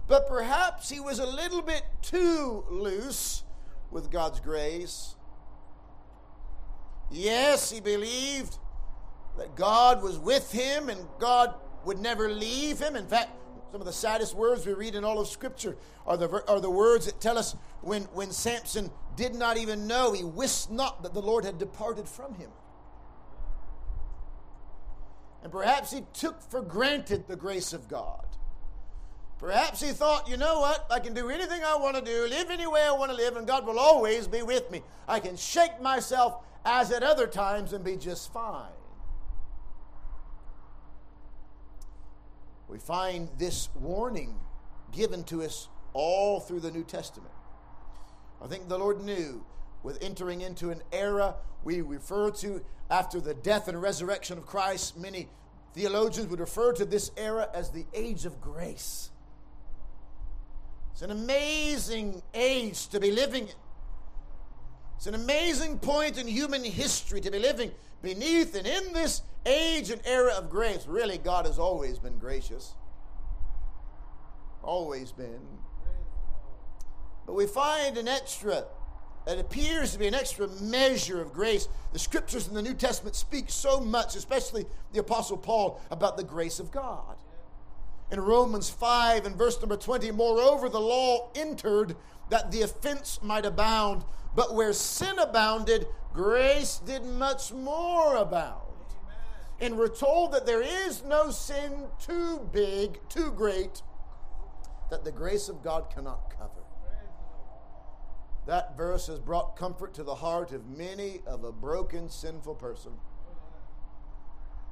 But 0.09 0.29
perhaps 0.29 0.91
he 0.91 1.01
was 1.01 1.21
a 1.21 1.27
little 1.27 1.63
bit 1.63 1.85
too 2.03 2.67
loose 2.69 3.45
with 3.93 4.11
God's 4.11 4.41
grace. 4.41 5.15
Yes, 7.11 7.71
he 7.71 7.81
believed 7.81 8.57
that 9.39 9.55
God 9.55 10.03
was 10.03 10.19
with 10.19 10.51
him 10.51 10.89
and 10.89 11.07
God 11.19 11.55
would 11.85 11.99
never 11.99 12.31
leave 12.31 12.79
him. 12.79 12.97
In 12.97 13.07
fact, 13.07 13.31
some 13.71 13.81
of 13.81 13.87
the 13.87 13.93
saddest 13.93 14.35
words 14.35 14.67
we 14.67 14.73
read 14.73 14.95
in 14.95 15.05
all 15.05 15.19
of 15.19 15.29
Scripture 15.29 15.77
are 16.07 16.17
the, 16.17 16.45
are 16.49 16.61
the 16.61 16.71
words 16.71 17.07
that 17.07 17.21
tell 17.21 17.39
us 17.39 17.55
when, 17.81 18.03
when 18.15 18.31
Samson 18.31 18.91
did 19.17 19.35
not 19.35 19.57
even 19.57 19.87
know, 19.87 20.13
he 20.13 20.25
wist 20.25 20.71
not 20.71 21.03
that 21.03 21.15
the 21.15 21.23
Lord 21.23 21.45
had 21.45 21.59
departed 21.59 22.09
from 22.09 22.35
him. 22.35 22.51
And 25.43 25.51
perhaps 25.51 25.93
he 25.93 26.03
took 26.13 26.41
for 26.51 26.63
granted 26.63 27.27
the 27.27 27.37
grace 27.37 27.73
of 27.73 27.89
God. 27.89 28.27
Perhaps 29.43 29.83
he 29.83 29.89
thought, 29.89 30.29
you 30.29 30.37
know 30.37 30.61
what? 30.61 30.87
I 30.89 31.01
can 31.01 31.15
do 31.15 31.29
anything 31.29 31.65
I 31.65 31.75
want 31.75 31.97
to 31.97 32.03
do, 32.03 32.29
live 32.29 32.49
any 32.49 32.69
way 32.69 32.83
I 32.83 32.93
want 32.93 33.11
to 33.11 33.17
live, 33.17 33.37
and 33.37 33.45
God 33.45 33.67
will 33.67 33.81
always 33.81 34.29
be 34.29 34.41
with 34.41 34.71
me. 34.71 34.83
I 35.09 35.19
can 35.19 35.37
shake 35.37 35.83
myself 35.83 36.45
as 36.65 36.93
at 36.93 37.03
other 37.03 37.27
times 37.27 37.73
and 37.73 37.85
be 37.85 37.97
just 37.97 38.33
fine. 38.33 38.71
We 42.69 42.79
find 42.79 43.31
this 43.37 43.69
warning 43.75 44.39
given 44.93 45.25
to 45.25 45.43
us 45.43 45.69
all 45.93 46.39
through 46.39 46.61
the 46.61 46.71
New 46.71 46.85
Testament. 46.85 47.33
I 48.41 48.47
think 48.47 48.69
the 48.69 48.79
Lord 48.79 49.03
knew 49.03 49.45
with 49.83 50.01
entering 50.01 50.43
into 50.43 50.71
an 50.71 50.83
era 50.93 51.35
we 51.65 51.81
refer 51.81 52.31
to 52.31 52.65
after 52.89 53.21
the 53.21 53.35
death 53.35 53.67
and 53.67 53.83
resurrection 53.83 54.39
of 54.39 54.47
Christ. 54.47 54.97
Many 54.97 55.29
theologians 55.75 56.29
would 56.29 56.39
refer 56.39 56.73
to 56.75 56.85
this 56.85 57.11
era 57.17 57.49
as 57.53 57.73
the 57.73 57.87
age 57.93 58.25
of 58.25 58.41
grace. 58.41 59.09
It's 61.03 61.11
an 61.11 61.19
amazing 61.19 62.23
age 62.33 62.87
to 62.91 63.01
be 63.01 63.11
living 63.11 63.49
in. 63.49 63.55
It's 64.97 65.09
an 65.09 65.17
amazing 65.17 65.81
point 65.81 66.17
in 66.17 66.29
human 66.29 66.63
history 66.63 67.21
to 67.23 67.31
be 67.33 67.41
living 67.41 67.73
beneath 68.03 68.55
and 68.55 68.69
in 68.69 68.93
this 68.93 69.23
age 69.45 69.91
and 69.91 70.01
era 70.05 70.33
of 70.35 70.49
grace. 70.49 70.87
Really, 70.87 71.19
God 71.19 71.47
has 71.47 71.59
always 71.59 71.99
been 71.99 72.19
gracious. 72.19 72.75
Always 74.63 75.11
been. 75.11 75.41
But 77.27 77.33
we 77.33 77.49
find 77.49 77.99
an 77.99 78.07
extra 78.07 78.67
it 79.27 79.41
appears 79.41 79.93
to 79.95 79.99
be 79.99 80.07
an 80.07 80.15
extra 80.15 80.47
measure 80.61 81.21
of 81.21 81.33
grace. 81.33 81.67
The 81.93 81.99
scriptures 81.99 82.47
in 82.47 82.55
the 82.55 82.63
New 82.63 82.75
Testament 82.75 83.17
speak 83.17 83.47
so 83.49 83.81
much, 83.81 84.15
especially 84.15 84.67
the 84.93 85.01
Apostle 85.01 85.37
Paul, 85.37 85.81
about 85.91 86.17
the 86.17 86.25
grace 86.25 86.61
of 86.61 86.71
God. 86.71 87.17
In 88.13 88.21
Romans 88.21 88.69
5 88.69 89.25
and 89.25 89.37
verse 89.37 89.59
number 89.59 89.77
20, 89.77 90.11
moreover, 90.11 90.69
the 90.69 90.79
law 90.79 91.31
entered 91.35 91.97
that 92.29 92.53
the 92.53 92.61
offense 92.61 93.19
might 93.23 93.47
abound, 93.47 94.05
but 94.37 94.55
where 94.55 94.75
sin 94.75 95.19
abounded, 95.19 95.87
grace 96.13 96.79
did 96.85 97.05
much 97.05 97.53
more 97.53 98.17
abound. 98.17 98.61
And 99.63 99.79
we're 99.79 99.89
told 99.89 100.33
that 100.33 100.45
there 100.45 100.61
is 100.61 101.03
no 101.05 101.31
sin 101.31 101.87
too 101.99 102.47
big, 102.53 103.01
too 103.09 103.33
great, 103.33 103.81
that 104.91 105.05
the 105.05 105.13
grace 105.13 105.49
of 105.49 105.63
God 105.63 105.89
cannot 105.89 106.35
cover. 106.37 106.51
That 108.47 108.77
verse 108.77 109.07
has 109.07 109.21
brought 109.21 109.57
comfort 109.57 109.95
to 109.95 110.03
the 110.03 110.17
heart 110.17 110.53
of 110.53 110.67
many 110.69 111.21
of 111.27 111.45
a 111.45 111.53
broken, 111.53 112.11
sinful 112.11 112.57
person. 112.57 112.93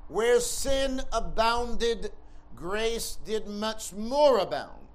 Where 0.08 0.40
sin 0.40 1.00
abounded, 1.10 2.10
grace 2.54 3.18
did 3.24 3.46
much 3.46 3.92
more 3.92 4.38
abound. 4.38 4.86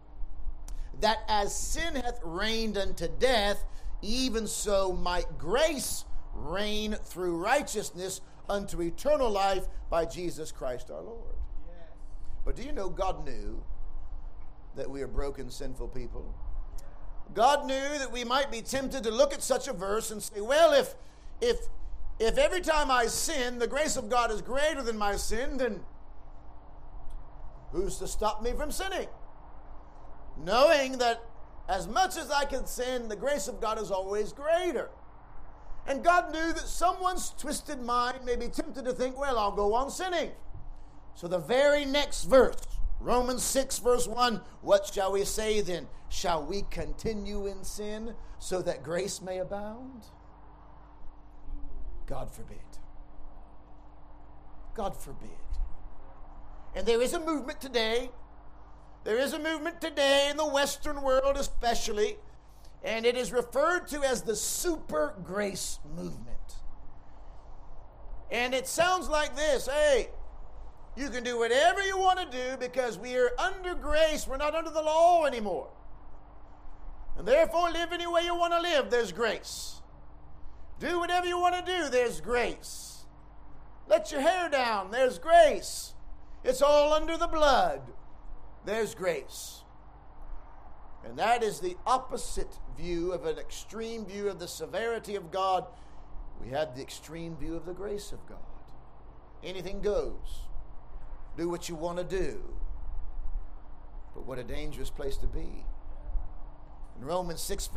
That 1.02 1.20
as 1.28 1.56
sin 1.56 1.96
hath 1.96 2.20
reigned 2.24 2.78
unto 2.78 3.08
death, 3.08 3.64
even 4.02 4.48
so 4.48 4.94
might 4.94 5.38
grace 5.38 6.06
reign 6.34 6.94
through 7.04 7.38
righteousness 7.38 8.22
unto 8.50 8.82
eternal 8.82 9.30
life 9.30 9.68
by 9.90 10.06
Jesus 10.06 10.52
Christ 10.52 10.92
our 10.92 11.02
Lord. 11.02 11.36
Yes. 11.68 11.90
But 12.46 12.56
do 12.56 12.64
you 12.64 12.72
know 12.72 12.90
God 12.90 13.26
knew 13.26 13.64
that 14.76 14.90
we 14.90 15.02
are 15.02 15.08
broken, 15.08 15.50
sinful 15.50 15.90
people? 15.90 16.34
God 17.34 17.66
knew 17.66 17.98
that 17.98 18.12
we 18.12 18.24
might 18.24 18.52
be 18.52 18.62
tempted 18.62 19.04
to 19.04 19.12
look 19.12 19.34
at 19.34 19.42
such 19.42 19.68
a 19.68 19.74
verse 19.74 20.12
and 20.12 20.22
say, 20.22 20.42
well, 20.42 20.74
if, 20.74 20.96
if, 21.42 21.58
if 22.20 22.38
every 22.38 22.62
time 22.62 22.92
I 22.92 23.08
sin, 23.08 23.58
the 23.58 23.68
grace 23.68 23.98
of 23.98 24.10
God 24.10 24.32
is 24.32 24.42
greater 24.42 24.84
than 24.84 24.98
my 24.98 25.16
sin, 25.16 25.58
then 25.58 25.80
who's 27.76 27.98
to 27.98 28.08
stop 28.08 28.42
me 28.42 28.54
from 28.54 28.72
sinning? 28.72 29.08
Knowing 30.38 30.98
that 30.98 31.24
as 31.68 31.88
much 31.88 32.18
as 32.18 32.32
I 32.32 32.46
can 32.46 32.66
sin, 32.66 33.08
the 33.08 33.16
grace 33.16 33.48
of 33.48 33.60
God 33.60 33.80
is 33.80 33.92
always 33.92 34.32
greater. 34.32 34.90
And 35.88 36.04
God 36.04 36.32
knew 36.32 36.54
that 36.54 36.68
someone's 36.68 37.32
twisted 37.38 37.82
mind 37.82 38.26
may 38.26 38.36
be 38.36 38.48
tempted 38.48 38.86
to 38.86 38.94
think, 38.94 39.18
well, 39.20 39.38
I'll 39.38 39.52
go 39.52 39.74
on 39.74 39.92
sinning. 39.92 40.32
So 41.14 41.28
the 41.28 41.40
very 41.40 41.86
next 41.86 42.24
verse, 42.24 42.58
Romans 43.00 43.44
6, 43.44 43.80
verse 43.80 44.08
1 44.08 44.42
What 44.62 44.92
shall 44.94 45.12
we 45.12 45.24
say 45.26 45.62
then? 45.62 45.88
Shall 46.10 46.44
we 46.44 46.64
continue 46.70 47.46
in 47.46 47.64
sin 47.64 48.16
so 48.40 48.62
that 48.62 48.84
grace 48.84 49.22
may 49.22 49.40
abound? 49.40 50.06
God 52.06 52.32
forbid. 52.32 52.60
God 54.76 54.96
forbid. 54.96 55.45
And 56.76 56.86
there 56.86 57.02
is 57.02 57.14
a 57.14 57.20
movement 57.20 57.62
today. 57.62 58.12
There 59.06 59.18
is 59.18 59.34
a 59.34 59.40
movement 59.40 59.80
today 59.80 60.28
in 60.30 60.36
the 60.36 60.46
Western 60.46 61.02
world, 61.02 61.38
especially, 61.38 62.18
and 62.84 63.06
it 63.06 63.16
is 63.16 63.32
referred 63.32 63.88
to 63.88 64.04
as 64.04 64.24
the 64.24 64.36
super 64.36 65.16
grace 65.24 65.80
movement. 65.96 66.36
And 68.30 68.54
it 68.54 68.68
sounds 68.68 69.08
like 69.08 69.36
this 69.36 69.68
hey, 69.68 70.10
you 70.98 71.10
can 71.10 71.24
do 71.24 71.38
whatever 71.38 71.82
you 71.82 71.98
want 71.98 72.20
to 72.20 72.38
do 72.38 72.58
because 72.58 72.98
we 72.98 73.16
are 73.16 73.32
under 73.40 73.74
grace. 73.76 74.28
We're 74.28 74.38
not 74.38 74.56
under 74.56 74.72
the 74.72 74.82
law 74.82 75.26
anymore. 75.26 75.70
And 77.18 77.28
therefore, 77.28 77.72
live 77.72 77.94
any 77.94 78.08
way 78.08 78.24
you 78.24 78.36
want 78.36 78.54
to 78.54 78.62
live, 78.62 78.90
there's 78.90 79.14
grace. 79.14 79.82
Do 80.80 81.00
whatever 81.00 81.26
you 81.26 81.40
want 81.40 81.66
to 81.66 81.72
do, 81.72 81.90
there's 81.90 82.20
grace. 82.20 83.06
Let 83.88 84.12
your 84.12 84.22
hair 84.22 84.50
down, 84.50 84.92
there's 84.92 85.20
grace. 85.20 85.95
It's 86.46 86.62
all 86.62 86.94
under 86.94 87.18
the 87.18 87.28
blood, 87.28 87.82
there's 88.66 88.94
grace. 88.94 89.64
And 91.04 91.18
that 91.18 91.42
is 91.42 91.60
the 91.60 91.76
opposite 91.88 92.60
view 92.78 93.12
of 93.14 93.26
an 93.26 93.40
extreme 93.40 94.06
view 94.06 94.30
of 94.30 94.40
the 94.40 94.48
severity 94.48 95.16
of 95.16 95.32
God. 95.32 95.66
We 96.40 96.50
have 96.50 96.76
the 96.76 96.84
extreme 96.84 97.36
view 97.36 97.56
of 97.56 97.66
the 97.66 97.74
grace 97.74 98.12
of 98.12 98.26
God. 98.28 98.38
Anything 99.44 99.82
goes. 99.82 100.42
Do 101.36 101.50
what 101.50 101.68
you 101.68 101.76
want 101.76 101.98
to 101.98 102.04
do. 102.04 102.42
But 104.14 104.26
what 104.26 104.40
a 104.40 104.44
dangerous 104.44 104.90
place 104.90 105.18
to 105.18 105.28
be. 105.28 105.66
In 106.98 107.06
Romans 107.06 107.42
6, 107.42 107.70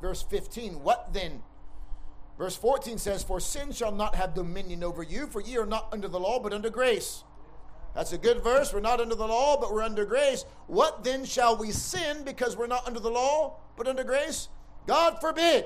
verse 0.00 0.22
15, 0.22 0.82
what 0.82 1.12
then? 1.12 1.42
Verse 2.38 2.56
14 2.56 2.98
says, 2.98 3.22
For 3.22 3.40
sin 3.40 3.72
shall 3.72 3.92
not 3.92 4.14
have 4.14 4.34
dominion 4.34 4.82
over 4.82 5.02
you, 5.02 5.26
for 5.26 5.40
ye 5.40 5.56
are 5.58 5.66
not 5.66 5.88
under 5.92 6.08
the 6.08 6.20
law, 6.20 6.40
but 6.40 6.52
under 6.52 6.70
grace. 6.70 7.24
That's 7.96 8.12
a 8.12 8.18
good 8.18 8.44
verse. 8.44 8.74
We're 8.74 8.80
not 8.80 9.00
under 9.00 9.14
the 9.14 9.26
law, 9.26 9.58
but 9.58 9.72
we're 9.72 9.82
under 9.82 10.04
grace. 10.04 10.44
What 10.66 11.02
then 11.02 11.24
shall 11.24 11.56
we 11.56 11.72
sin 11.72 12.24
because 12.24 12.54
we're 12.54 12.66
not 12.66 12.86
under 12.86 13.00
the 13.00 13.10
law, 13.10 13.56
but 13.74 13.88
under 13.88 14.04
grace? 14.04 14.48
God 14.86 15.18
forbid. 15.18 15.64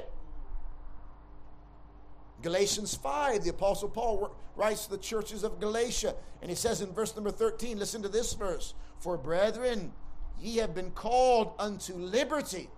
Galatians 2.41 2.95
5, 2.95 3.43
the 3.43 3.51
Apostle 3.51 3.89
Paul 3.89 4.35
writes 4.55 4.85
to 4.85 4.93
the 4.93 4.99
churches 4.99 5.43
of 5.43 5.59
Galatia, 5.59 6.15
and 6.41 6.49
he 6.49 6.55
says 6.55 6.81
in 6.81 6.93
verse 6.93 7.17
number 7.17 7.33
13, 7.33 7.81
listen 7.81 8.01
to 8.03 8.09
this 8.09 8.33
verse 8.33 8.75
For 9.01 9.19
brethren, 9.19 9.93
ye 10.41 10.59
have 10.59 10.73
been 10.73 10.93
called 10.93 11.53
unto 11.59 11.95
liberty. 11.95 12.71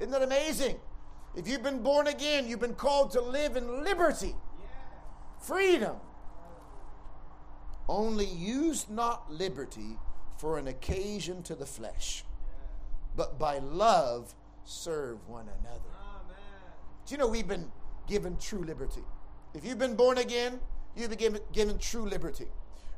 Isn't 0.00 0.10
that 0.10 0.22
amazing? 0.22 0.80
If 1.36 1.46
you've 1.46 1.62
been 1.62 1.80
born 1.80 2.08
again, 2.08 2.48
you've 2.48 2.60
been 2.60 2.74
called 2.74 3.12
to 3.12 3.20
live 3.20 3.56
in 3.56 3.84
liberty, 3.84 4.34
freedom. 5.38 5.96
Only 7.88 8.26
use 8.26 8.86
not 8.88 9.30
liberty 9.32 9.98
for 10.38 10.58
an 10.58 10.68
occasion 10.68 11.42
to 11.44 11.54
the 11.54 11.66
flesh, 11.66 12.24
but 13.16 13.38
by 13.38 13.58
love 13.58 14.34
serve 14.64 15.26
one 15.28 15.48
another. 15.60 15.80
Do 17.06 17.14
you 17.14 17.18
know 17.18 17.28
we've 17.28 17.46
been 17.46 17.70
given 18.08 18.36
true 18.38 18.64
liberty? 18.64 19.04
If 19.54 19.64
you've 19.64 19.78
been 19.78 19.94
born 19.94 20.18
again, 20.18 20.58
you've 20.96 21.10
been 21.10 21.18
given, 21.18 21.40
given 21.52 21.78
true 21.78 22.04
liberty. 22.04 22.48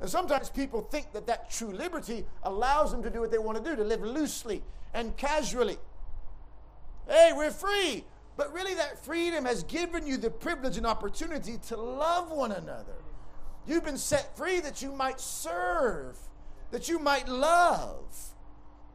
And 0.01 0.09
sometimes 0.09 0.49
people 0.49 0.81
think 0.81 1.13
that 1.13 1.27
that 1.27 1.51
true 1.51 1.73
liberty 1.73 2.25
allows 2.45 2.91
them 2.91 3.03
to 3.03 3.11
do 3.11 3.21
what 3.21 3.31
they 3.31 3.39
want 3.39 3.63
to 3.63 3.71
do, 3.71 3.77
to 3.77 3.85
live 3.85 4.01
loosely 4.01 4.63
and 4.95 5.17
casually. 5.17 5.77
Hey, 7.07 7.33
we're 7.35 7.51
free. 7.51 8.05
But 8.37 8.53
really, 8.53 8.75
that 8.75 9.05
freedom 9.05 9.45
has 9.45 9.65
given 9.65 10.07
you 10.07 10.17
the 10.17 10.31
privilege 10.31 10.77
and 10.77 10.87
opportunity 10.87 11.59
to 11.69 11.77
love 11.77 12.31
one 12.31 12.53
another. 12.53 12.95
You've 13.69 13.85
been 13.85 13.99
set 13.99 14.35
free 14.35 14.61
that 14.61 14.81
you 14.81 14.93
might 14.93 15.21
serve, 15.21 16.17
that 16.71 16.89
you 16.89 16.99
might 16.99 17.29
love. 17.29 18.35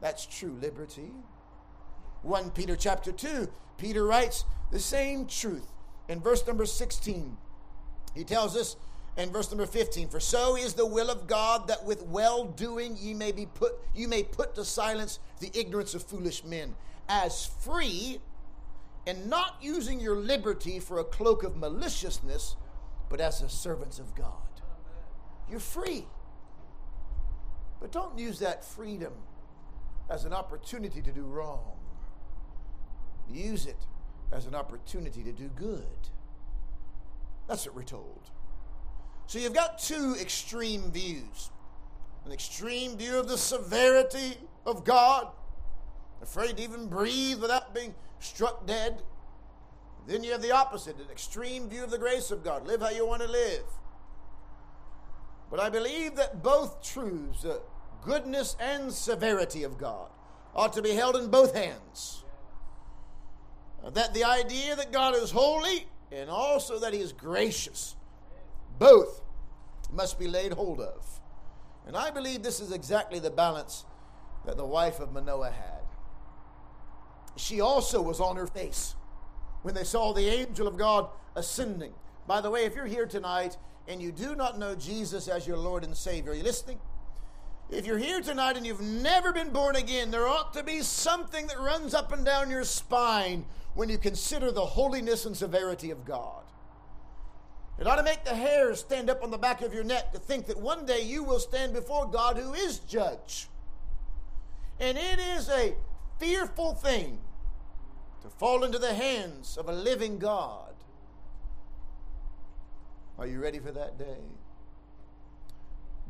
That's 0.01 0.25
true 0.25 0.57
liberty. 0.59 1.11
1 2.23 2.51
Peter 2.51 2.75
chapter 2.75 3.11
2, 3.11 3.49
Peter 3.77 4.03
writes 4.03 4.45
the 4.71 4.79
same 4.79 5.27
truth. 5.27 5.67
In 6.09 6.19
verse 6.19 6.45
number 6.47 6.65
16, 6.65 7.37
he 8.15 8.23
tells 8.23 8.57
us 8.57 8.75
in 9.15 9.29
verse 9.29 9.51
number 9.51 9.67
15, 9.67 10.09
For 10.09 10.19
so 10.19 10.57
is 10.57 10.73
the 10.73 10.87
will 10.87 11.11
of 11.11 11.27
God 11.27 11.67
that 11.67 11.85
with 11.85 12.03
well 12.07 12.45
doing 12.45 12.97
ye 12.99 13.13
may 13.13 13.31
be 13.31 13.45
put 13.45 13.73
you 13.93 14.07
may 14.07 14.23
put 14.23 14.55
to 14.55 14.65
silence 14.65 15.19
the 15.39 15.51
ignorance 15.53 15.93
of 15.93 16.01
foolish 16.01 16.43
men, 16.43 16.75
as 17.07 17.45
free 17.45 18.19
and 19.05 19.29
not 19.29 19.57
using 19.61 19.99
your 19.99 20.15
liberty 20.15 20.79
for 20.79 20.97
a 20.97 21.03
cloak 21.03 21.43
of 21.43 21.55
maliciousness, 21.55 22.55
but 23.07 23.21
as 23.21 23.41
the 23.41 23.49
servants 23.49 23.99
of 23.99 24.15
God. 24.15 24.52
You're 25.49 25.59
free. 25.59 26.05
But 27.79 27.91
don't 27.91 28.17
use 28.17 28.39
that 28.39 28.63
freedom 28.63 29.13
as 30.09 30.25
an 30.25 30.33
opportunity 30.33 31.01
to 31.01 31.11
do 31.11 31.23
wrong. 31.23 31.73
Use 33.29 33.65
it 33.65 33.85
as 34.31 34.45
an 34.45 34.55
opportunity 34.55 35.23
to 35.23 35.31
do 35.31 35.49
good. 35.49 36.09
That's 37.47 37.65
what 37.65 37.75
we're 37.75 37.83
told. 37.83 38.29
So 39.27 39.39
you've 39.39 39.53
got 39.53 39.79
two 39.79 40.15
extreme 40.19 40.91
views 40.91 41.49
an 42.25 42.31
extreme 42.31 42.97
view 42.97 43.19
of 43.19 43.27
the 43.27 43.37
severity 43.37 44.37
of 44.65 44.85
God, 44.85 45.27
afraid 46.21 46.55
to 46.55 46.63
even 46.63 46.87
breathe 46.87 47.41
without 47.41 47.75
being 47.75 47.93
struck 48.19 48.65
dead. 48.65 49.01
Then 50.07 50.23
you 50.23 50.31
have 50.31 50.41
the 50.41 50.51
opposite, 50.51 50.95
an 50.97 51.09
extreme 51.11 51.69
view 51.69 51.83
of 51.83 51.91
the 51.91 51.97
grace 51.97 52.31
of 52.31 52.43
God. 52.43 52.65
Live 52.65 52.81
how 52.81 52.91
you 52.91 53.05
want 53.05 53.21
to 53.21 53.27
live. 53.27 53.63
But 55.53 55.59
I 55.61 55.69
believe 55.69 56.15
that 56.15 56.41
both 56.41 56.81
truths, 56.81 57.43
the 57.43 57.61
goodness 58.01 58.57
and 58.59 58.91
severity 58.91 59.61
of 59.61 59.77
God, 59.77 60.09
ought 60.55 60.73
to 60.73 60.81
be 60.81 60.95
held 60.95 61.15
in 61.15 61.29
both 61.29 61.53
hands. 61.53 62.23
That 63.87 64.15
the 64.15 64.23
idea 64.23 64.75
that 64.75 64.91
God 64.91 65.15
is 65.15 65.29
holy 65.29 65.85
and 66.11 66.27
also 66.27 66.79
that 66.79 66.91
He 66.91 67.01
is 67.01 67.13
gracious, 67.13 67.95
both 68.79 69.21
must 69.91 70.17
be 70.17 70.27
laid 70.27 70.53
hold 70.53 70.81
of. 70.81 71.05
And 71.85 71.95
I 71.95 72.09
believe 72.09 72.41
this 72.41 72.59
is 72.59 72.71
exactly 72.71 73.19
the 73.19 73.29
balance 73.29 73.85
that 74.47 74.57
the 74.57 74.65
wife 74.65 74.99
of 74.99 75.13
Manoah 75.13 75.51
had 75.51 75.83
she 77.35 77.61
also 77.61 78.01
was 78.01 78.19
on 78.19 78.35
her 78.35 78.47
face 78.47 78.95
when 79.61 79.73
they 79.73 79.83
saw 79.83 80.13
the 80.13 80.27
angel 80.27 80.67
of 80.67 80.77
God 80.77 81.09
ascending. 81.35 81.93
By 82.27 82.41
the 82.41 82.49
way, 82.49 82.65
if 82.65 82.75
you're 82.75 82.85
here 82.85 83.05
tonight 83.05 83.57
and 83.87 84.01
you 84.01 84.11
do 84.11 84.35
not 84.35 84.57
know 84.57 84.75
Jesus 84.75 85.27
as 85.27 85.45
your 85.45 85.57
Lord 85.57 85.83
and 85.83 85.95
Savior, 85.95 86.31
are 86.31 86.35
you 86.35 86.43
listening? 86.43 86.79
If 87.69 87.85
you're 87.85 87.97
here 87.97 88.21
tonight 88.21 88.55
and 88.55 88.65
you've 88.65 88.81
never 88.81 89.33
been 89.33 89.49
born 89.49 89.75
again, 89.75 90.11
there 90.11 90.27
ought 90.27 90.53
to 90.53 90.63
be 90.63 90.81
something 90.81 91.47
that 91.47 91.59
runs 91.59 91.93
up 91.93 92.11
and 92.11 92.23
down 92.23 92.49
your 92.49 92.63
spine 92.63 93.45
when 93.73 93.89
you 93.89 93.97
consider 93.97 94.51
the 94.51 94.65
holiness 94.65 95.25
and 95.25 95.35
severity 95.35 95.89
of 95.91 96.05
God. 96.05 96.43
It 97.79 97.87
ought 97.87 97.95
to 97.95 98.03
make 98.03 98.23
the 98.23 98.35
hairs 98.35 98.81
stand 98.81 99.09
up 99.09 99.23
on 99.23 99.31
the 99.31 99.37
back 99.37 99.61
of 99.61 99.73
your 99.73 99.83
neck 99.83 100.13
to 100.13 100.19
think 100.19 100.45
that 100.45 100.59
one 100.59 100.85
day 100.85 101.01
you 101.01 101.23
will 101.23 101.39
stand 101.39 101.73
before 101.73 102.05
God 102.05 102.37
who 102.37 102.53
is 102.53 102.79
judge. 102.79 103.47
And 104.79 104.97
it 104.97 105.19
is 105.19 105.49
a 105.49 105.73
fearful 106.19 106.75
thing 106.75 107.19
to 108.21 108.29
fall 108.29 108.63
into 108.63 108.77
the 108.77 108.93
hands 108.93 109.57
of 109.57 109.67
a 109.67 109.73
living 109.73 110.19
God. 110.19 110.72
Are 113.23 113.27
you 113.27 113.39
ready 113.39 113.59
for 113.59 113.71
that 113.71 113.97
day? 113.97 114.19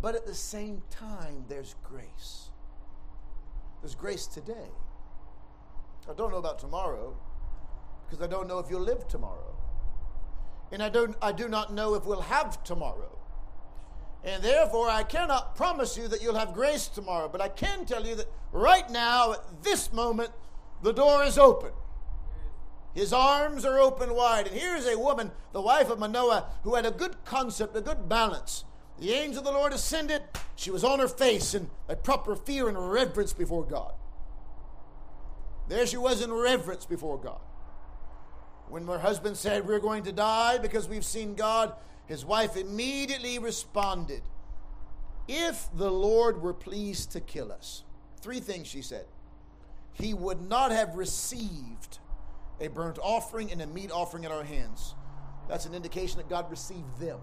But 0.01 0.15
at 0.15 0.25
the 0.25 0.33
same 0.33 0.81
time, 0.89 1.45
there's 1.47 1.75
grace. 1.83 2.49
There's 3.83 3.93
grace 3.93 4.25
today. 4.25 4.71
I 6.09 6.13
don't 6.15 6.31
know 6.31 6.39
about 6.39 6.57
tomorrow 6.57 7.15
because 8.03 8.19
I 8.19 8.25
don't 8.25 8.47
know 8.47 8.57
if 8.57 8.67
you'll 8.67 8.81
live 8.81 9.07
tomorrow. 9.07 9.55
And 10.71 10.81
I, 10.81 10.89
don't, 10.89 11.15
I 11.21 11.31
do 11.31 11.47
not 11.47 11.71
know 11.71 11.93
if 11.93 12.03
we'll 12.03 12.21
have 12.21 12.63
tomorrow. 12.63 13.15
And 14.23 14.41
therefore, 14.41 14.89
I 14.89 15.03
cannot 15.03 15.55
promise 15.55 15.95
you 15.95 16.07
that 16.07 16.23
you'll 16.23 16.39
have 16.39 16.55
grace 16.55 16.87
tomorrow, 16.87 17.29
but 17.29 17.41
I 17.41 17.49
can 17.49 17.85
tell 17.85 18.07
you 18.07 18.15
that 18.15 18.27
right 18.51 18.89
now, 18.89 19.33
at 19.33 19.61
this 19.61 19.93
moment, 19.93 20.31
the 20.81 20.93
door 20.93 21.23
is 21.23 21.37
open. 21.37 21.73
His 22.93 23.11
arms 23.11 23.65
are 23.65 23.79
open 23.79 24.13
wide. 24.13 24.47
And 24.47 24.55
here's 24.55 24.85
a 24.85 24.97
woman, 24.97 25.31
the 25.51 25.61
wife 25.61 25.89
of 25.89 25.99
Manoah, 25.99 26.45
who 26.63 26.75
had 26.75 26.85
a 26.85 26.91
good 26.91 27.15
concept, 27.25 27.75
a 27.75 27.81
good 27.81 28.07
balance. 28.07 28.65
The 28.99 29.11
angel 29.11 29.39
of 29.39 29.45
the 29.45 29.51
Lord 29.51 29.73
ascended. 29.73 30.21
She 30.55 30.69
was 30.69 30.83
on 30.83 30.99
her 30.99 31.07
face 31.07 31.55
in 31.55 31.69
a 31.89 31.95
proper 31.95 32.35
fear 32.35 32.69
and 32.69 32.91
reverence 32.91 33.33
before 33.33 33.63
God. 33.63 33.93
There 35.67 35.87
she 35.87 35.97
was 35.97 36.21
in 36.21 36.31
reverence 36.31 36.85
before 36.85 37.17
God. 37.17 37.39
When 38.69 38.87
her 38.87 38.99
husband 38.99 39.37
said, 39.37 39.67
We're 39.67 39.79
going 39.79 40.03
to 40.03 40.11
die 40.11 40.57
because 40.59 40.87
we've 40.87 41.05
seen 41.05 41.35
God, 41.35 41.73
his 42.05 42.23
wife 42.23 42.55
immediately 42.55 43.39
responded, 43.39 44.21
If 45.27 45.67
the 45.73 45.91
Lord 45.91 46.41
were 46.41 46.53
pleased 46.53 47.11
to 47.11 47.21
kill 47.21 47.51
us, 47.51 47.83
three 48.21 48.39
things 48.39 48.67
she 48.67 48.81
said. 48.81 49.05
He 49.93 50.13
would 50.13 50.41
not 50.41 50.71
have 50.71 50.95
received 50.95 51.99
a 52.59 52.67
burnt 52.67 52.99
offering 53.01 53.51
and 53.51 53.61
a 53.61 53.67
meat 53.67 53.91
offering 53.91 54.23
in 54.23 54.31
our 54.31 54.43
hands. 54.43 54.95
That's 55.47 55.65
an 55.65 55.73
indication 55.73 56.17
that 56.17 56.29
God 56.29 56.49
received 56.49 56.99
them. 56.99 57.19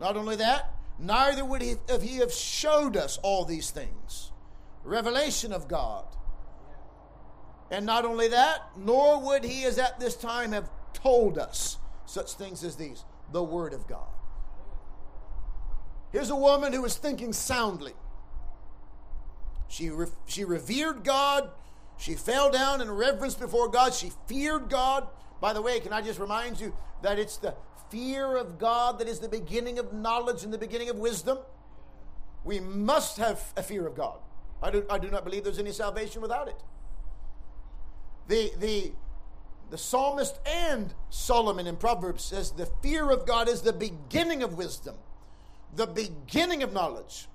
Not 0.00 0.16
only 0.16 0.36
that, 0.36 0.74
neither 0.98 1.44
would 1.44 1.62
he, 1.62 1.74
if 1.88 2.02
he 2.02 2.18
have 2.18 2.32
showed 2.32 2.96
us 2.96 3.18
all 3.22 3.44
these 3.44 3.70
things. 3.70 4.32
Revelation 4.84 5.52
of 5.52 5.68
God. 5.68 6.04
And 7.70 7.84
not 7.84 8.04
only 8.04 8.28
that, 8.28 8.70
nor 8.76 9.20
would 9.20 9.44
he, 9.44 9.64
as 9.64 9.78
at 9.78 10.00
this 10.00 10.16
time, 10.16 10.52
have 10.52 10.70
told 10.92 11.38
us 11.38 11.78
such 12.06 12.32
things 12.32 12.64
as 12.64 12.76
these 12.76 13.04
the 13.32 13.42
Word 13.42 13.74
of 13.74 13.86
God. 13.86 14.08
Here's 16.12 16.30
a 16.30 16.36
woman 16.36 16.72
who 16.72 16.80
was 16.80 16.96
thinking 16.96 17.34
soundly. 17.34 17.92
She, 19.68 19.90
re- 19.90 20.06
she 20.24 20.44
revered 20.44 21.04
God. 21.04 21.50
She 21.98 22.14
fell 22.14 22.50
down 22.50 22.80
in 22.80 22.90
reverence 22.90 23.34
before 23.34 23.68
God. 23.68 23.92
She 23.92 24.12
feared 24.26 24.70
God. 24.70 25.08
By 25.40 25.52
the 25.52 25.60
way, 25.60 25.80
can 25.80 25.92
I 25.92 26.00
just 26.00 26.20
remind 26.20 26.60
you 26.60 26.74
that 27.02 27.18
it's 27.18 27.36
the 27.36 27.54
fear 27.90 28.36
of 28.36 28.58
God 28.58 29.00
that 29.00 29.08
is 29.08 29.18
the 29.18 29.28
beginning 29.28 29.78
of 29.78 29.92
knowledge 29.92 30.44
and 30.44 30.52
the 30.52 30.58
beginning 30.58 30.90
of 30.90 30.96
wisdom? 30.96 31.38
We 32.44 32.60
must 32.60 33.18
have 33.18 33.52
a 33.56 33.62
fear 33.62 33.86
of 33.86 33.96
God. 33.96 34.20
I 34.62 34.70
do, 34.70 34.84
I 34.88 34.98
do 34.98 35.10
not 35.10 35.24
believe 35.24 35.44
there's 35.44 35.58
any 35.58 35.72
salvation 35.72 36.22
without 36.22 36.48
it. 36.48 36.60
The, 38.28 38.52
the, 38.58 38.92
the 39.70 39.78
psalmist 39.78 40.38
and 40.46 40.94
Solomon 41.10 41.66
in 41.66 41.76
Proverbs 41.76 42.24
says 42.24 42.52
the 42.52 42.66
fear 42.82 43.10
of 43.10 43.26
God 43.26 43.48
is 43.48 43.62
the 43.62 43.72
beginning 43.72 44.42
of 44.42 44.56
wisdom, 44.56 44.96
the 45.74 45.86
beginning 45.86 46.62
of 46.62 46.72
knowledge. 46.72 47.26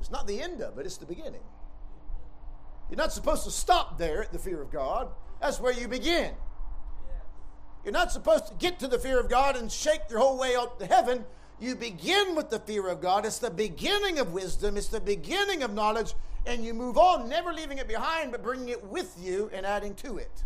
It's 0.00 0.10
not 0.10 0.26
the 0.26 0.40
end 0.40 0.60
of 0.60 0.78
it, 0.78 0.86
it's 0.86 0.96
the 0.96 1.06
beginning. 1.06 1.40
You're 2.92 2.98
not 2.98 3.14
supposed 3.14 3.44
to 3.44 3.50
stop 3.50 3.96
there 3.96 4.22
at 4.22 4.32
the 4.32 4.38
fear 4.38 4.60
of 4.60 4.70
God. 4.70 5.08
That's 5.40 5.58
where 5.58 5.72
you 5.72 5.88
begin. 5.88 6.34
You're 7.84 7.92
not 7.94 8.12
supposed 8.12 8.48
to 8.48 8.54
get 8.56 8.78
to 8.80 8.86
the 8.86 8.98
fear 8.98 9.18
of 9.18 9.30
God 9.30 9.56
and 9.56 9.72
shake 9.72 10.02
your 10.10 10.18
whole 10.18 10.38
way 10.38 10.54
out 10.54 10.78
to 10.78 10.84
heaven. 10.84 11.24
You 11.58 11.74
begin 11.74 12.34
with 12.34 12.50
the 12.50 12.58
fear 12.58 12.86
of 12.88 13.00
God. 13.00 13.24
It's 13.24 13.38
the 13.38 13.48
beginning 13.48 14.18
of 14.18 14.34
wisdom, 14.34 14.76
it's 14.76 14.88
the 14.88 15.00
beginning 15.00 15.62
of 15.62 15.72
knowledge, 15.72 16.12
and 16.44 16.62
you 16.62 16.74
move 16.74 16.98
on, 16.98 17.30
never 17.30 17.54
leaving 17.54 17.78
it 17.78 17.88
behind, 17.88 18.30
but 18.30 18.42
bringing 18.42 18.68
it 18.68 18.84
with 18.84 19.16
you 19.18 19.48
and 19.54 19.64
adding 19.64 19.94
to 19.94 20.18
it 20.18 20.44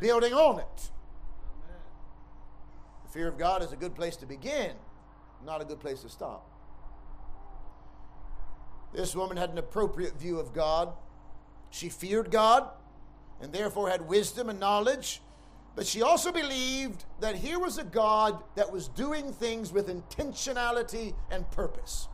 building 0.00 0.32
on 0.32 0.58
it. 0.58 0.90
The 3.04 3.12
fear 3.12 3.28
of 3.28 3.38
God 3.38 3.62
is 3.62 3.70
a 3.70 3.76
good 3.76 3.94
place 3.94 4.16
to 4.16 4.26
begin, 4.26 4.72
not 5.46 5.62
a 5.62 5.64
good 5.64 5.78
place 5.78 6.02
to 6.02 6.08
stop. 6.08 6.44
This 8.92 9.14
woman 9.14 9.36
had 9.36 9.50
an 9.50 9.58
appropriate 9.58 10.18
view 10.18 10.40
of 10.40 10.52
God. 10.52 10.92
She 11.70 11.88
feared 11.88 12.30
God 12.30 12.68
and 13.40 13.52
therefore 13.52 13.90
had 13.90 14.08
wisdom 14.08 14.48
and 14.48 14.58
knowledge. 14.58 15.20
But 15.76 15.86
she 15.86 16.02
also 16.02 16.32
believed 16.32 17.04
that 17.20 17.36
here 17.36 17.58
was 17.58 17.78
a 17.78 17.84
God 17.84 18.42
that 18.56 18.72
was 18.72 18.88
doing 18.88 19.32
things 19.32 19.72
with 19.72 19.88
intentionality 19.88 21.14
and 21.30 21.48
purpose. 21.52 22.08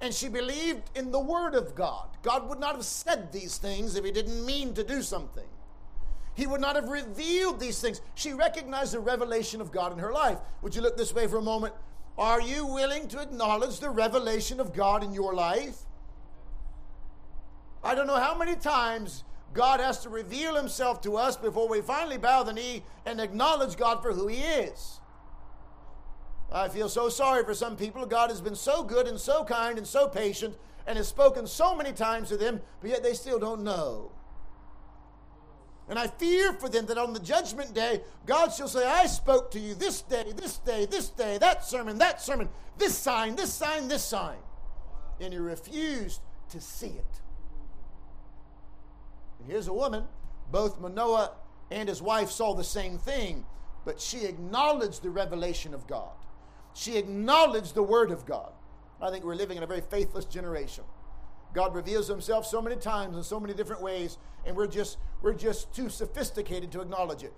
And 0.00 0.12
she 0.12 0.28
believed 0.28 0.90
in 0.94 1.10
the 1.10 1.20
Word 1.20 1.54
of 1.54 1.74
God. 1.74 2.08
God 2.22 2.48
would 2.48 2.58
not 2.58 2.74
have 2.74 2.84
said 2.84 3.32
these 3.32 3.58
things 3.58 3.96
if 3.96 4.04
He 4.04 4.10
didn't 4.10 4.44
mean 4.44 4.74
to 4.74 4.84
do 4.84 5.02
something. 5.02 5.44
He 6.34 6.46
would 6.46 6.60
not 6.60 6.76
have 6.76 6.88
revealed 6.88 7.58
these 7.58 7.80
things. 7.80 8.02
She 8.14 8.34
recognized 8.34 8.92
the 8.92 9.00
revelation 9.00 9.60
of 9.62 9.72
God 9.72 9.92
in 9.92 9.98
her 9.98 10.12
life. 10.12 10.38
Would 10.60 10.74
you 10.74 10.82
look 10.82 10.96
this 10.96 11.14
way 11.14 11.26
for 11.26 11.38
a 11.38 11.42
moment? 11.42 11.74
Are 12.18 12.40
you 12.40 12.66
willing 12.66 13.08
to 13.08 13.20
acknowledge 13.20 13.80
the 13.80 13.88
revelation 13.88 14.60
of 14.60 14.74
God 14.74 15.02
in 15.02 15.12
your 15.12 15.34
life? 15.34 15.85
I 17.86 17.94
don't 17.94 18.08
know 18.08 18.18
how 18.18 18.36
many 18.36 18.56
times 18.56 19.22
God 19.54 19.78
has 19.78 20.00
to 20.00 20.08
reveal 20.08 20.56
himself 20.56 21.00
to 21.02 21.16
us 21.16 21.36
before 21.36 21.68
we 21.68 21.80
finally 21.80 22.18
bow 22.18 22.42
the 22.42 22.52
knee 22.52 22.82
and 23.06 23.20
acknowledge 23.20 23.76
God 23.76 24.02
for 24.02 24.12
who 24.12 24.26
he 24.26 24.38
is. 24.38 25.00
I 26.50 26.68
feel 26.68 26.88
so 26.88 27.08
sorry 27.08 27.44
for 27.44 27.54
some 27.54 27.76
people. 27.76 28.04
God 28.04 28.30
has 28.30 28.40
been 28.40 28.56
so 28.56 28.82
good 28.82 29.06
and 29.06 29.20
so 29.20 29.44
kind 29.44 29.78
and 29.78 29.86
so 29.86 30.08
patient 30.08 30.56
and 30.84 30.98
has 30.98 31.06
spoken 31.06 31.46
so 31.46 31.76
many 31.76 31.92
times 31.92 32.28
to 32.30 32.36
them, 32.36 32.60
but 32.80 32.90
yet 32.90 33.04
they 33.04 33.14
still 33.14 33.38
don't 33.38 33.62
know. 33.62 34.10
And 35.88 35.96
I 35.96 36.08
fear 36.08 36.54
for 36.54 36.68
them 36.68 36.86
that 36.86 36.98
on 36.98 37.12
the 37.12 37.20
judgment 37.20 37.72
day, 37.72 38.00
God 38.26 38.48
shall 38.52 38.66
say, 38.66 38.84
I 38.84 39.06
spoke 39.06 39.52
to 39.52 39.60
you 39.60 39.74
this 39.74 40.02
day, 40.02 40.32
this 40.34 40.58
day, 40.58 40.86
this 40.86 41.08
day, 41.10 41.38
that 41.38 41.64
sermon, 41.64 41.98
that 41.98 42.20
sermon, 42.20 42.48
this 42.78 42.98
sign, 42.98 43.36
this 43.36 43.52
sign, 43.52 43.86
this 43.86 44.04
sign. 44.04 44.38
And 45.20 45.32
you 45.32 45.40
refused 45.40 46.20
to 46.48 46.60
see 46.60 46.88
it. 46.88 47.20
Here's 49.46 49.68
a 49.68 49.72
woman, 49.72 50.04
both 50.50 50.80
Manoah 50.80 51.32
and 51.70 51.88
his 51.88 52.02
wife 52.02 52.30
saw 52.30 52.54
the 52.54 52.64
same 52.64 52.98
thing, 52.98 53.44
but 53.84 54.00
she 54.00 54.24
acknowledged 54.24 55.02
the 55.02 55.10
revelation 55.10 55.74
of 55.74 55.86
God. 55.86 56.12
She 56.74 56.96
acknowledged 56.96 57.74
the 57.74 57.82
word 57.82 58.10
of 58.10 58.26
God. 58.26 58.52
I 59.00 59.10
think 59.10 59.24
we're 59.24 59.34
living 59.34 59.56
in 59.56 59.62
a 59.62 59.66
very 59.66 59.80
faithless 59.80 60.24
generation. 60.24 60.84
God 61.54 61.74
reveals 61.74 62.08
himself 62.08 62.46
so 62.46 62.60
many 62.60 62.76
times 62.76 63.16
in 63.16 63.22
so 63.22 63.40
many 63.40 63.54
different 63.54 63.82
ways, 63.82 64.18
and 64.44 64.56
we're 64.56 64.66
just 64.66 64.98
we're 65.22 65.32
just 65.32 65.74
too 65.74 65.88
sophisticated 65.88 66.70
to 66.72 66.80
acknowledge 66.80 67.22
it. 67.22 67.32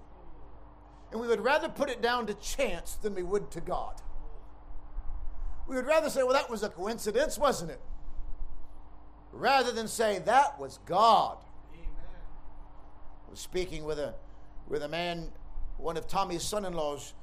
And 1.12 1.20
we 1.20 1.28
would 1.28 1.40
rather 1.40 1.68
put 1.68 1.88
it 1.88 2.02
down 2.02 2.26
to 2.26 2.34
chance 2.34 2.94
than 2.94 3.14
we 3.14 3.22
would 3.22 3.50
to 3.52 3.60
God. 3.60 4.00
We 5.66 5.76
would 5.76 5.86
rather 5.86 6.10
say, 6.10 6.22
well, 6.22 6.32
that 6.32 6.50
was 6.50 6.62
a 6.62 6.68
coincidence, 6.68 7.38
wasn't 7.38 7.70
it? 7.70 7.80
Rather 9.32 9.70
than 9.70 9.86
say, 9.86 10.18
that 10.20 10.58
was 10.58 10.78
God 10.86 11.38
was 13.30 13.40
speaking 13.40 13.84
with 13.84 13.98
a 13.98 14.14
with 14.68 14.82
a 14.82 14.88
man, 14.88 15.30
one 15.78 15.96
of 15.96 16.06
Tommy's 16.06 16.42
son-in-laws, 16.42 17.14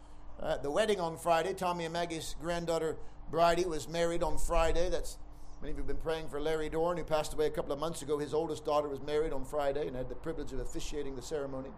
uh, 0.42 0.54
at 0.54 0.64
the 0.64 0.72
wedding 0.72 1.00
on 1.00 1.18
Friday. 1.18 1.54
Tommy 1.54 1.86
and 1.86 1.94
Maggie's 1.94 2.36
granddaughter 2.42 2.98
Bridie 3.30 3.66
was 3.66 3.88
married 3.88 4.24
on 4.24 4.38
Friday. 4.38 4.90
That's 4.90 5.18
many 5.62 5.72
of 5.72 5.78
you 5.78 5.82
have 5.82 5.88
been 5.88 5.98
praying 5.98 6.30
for 6.30 6.42
Larry 6.42 6.70
Dorn, 6.70 6.98
who 6.98 7.04
passed 7.04 7.34
away 7.34 7.48
a 7.48 7.52
couple 7.52 7.72
of 7.72 7.80
months 7.80 8.02
ago. 8.02 8.18
His 8.18 8.34
oldest 8.34 8.66
daughter 8.66 8.88
was 8.88 9.02
married 9.02 9.34
on 9.34 9.46
Friday 9.46 9.88
and 9.88 9.96
had 9.96 10.10
the 10.10 10.16
privilege 10.16 10.54
of 10.54 10.60
officiating 10.60 11.16
the 11.16 11.22
ceremony. 11.22 11.70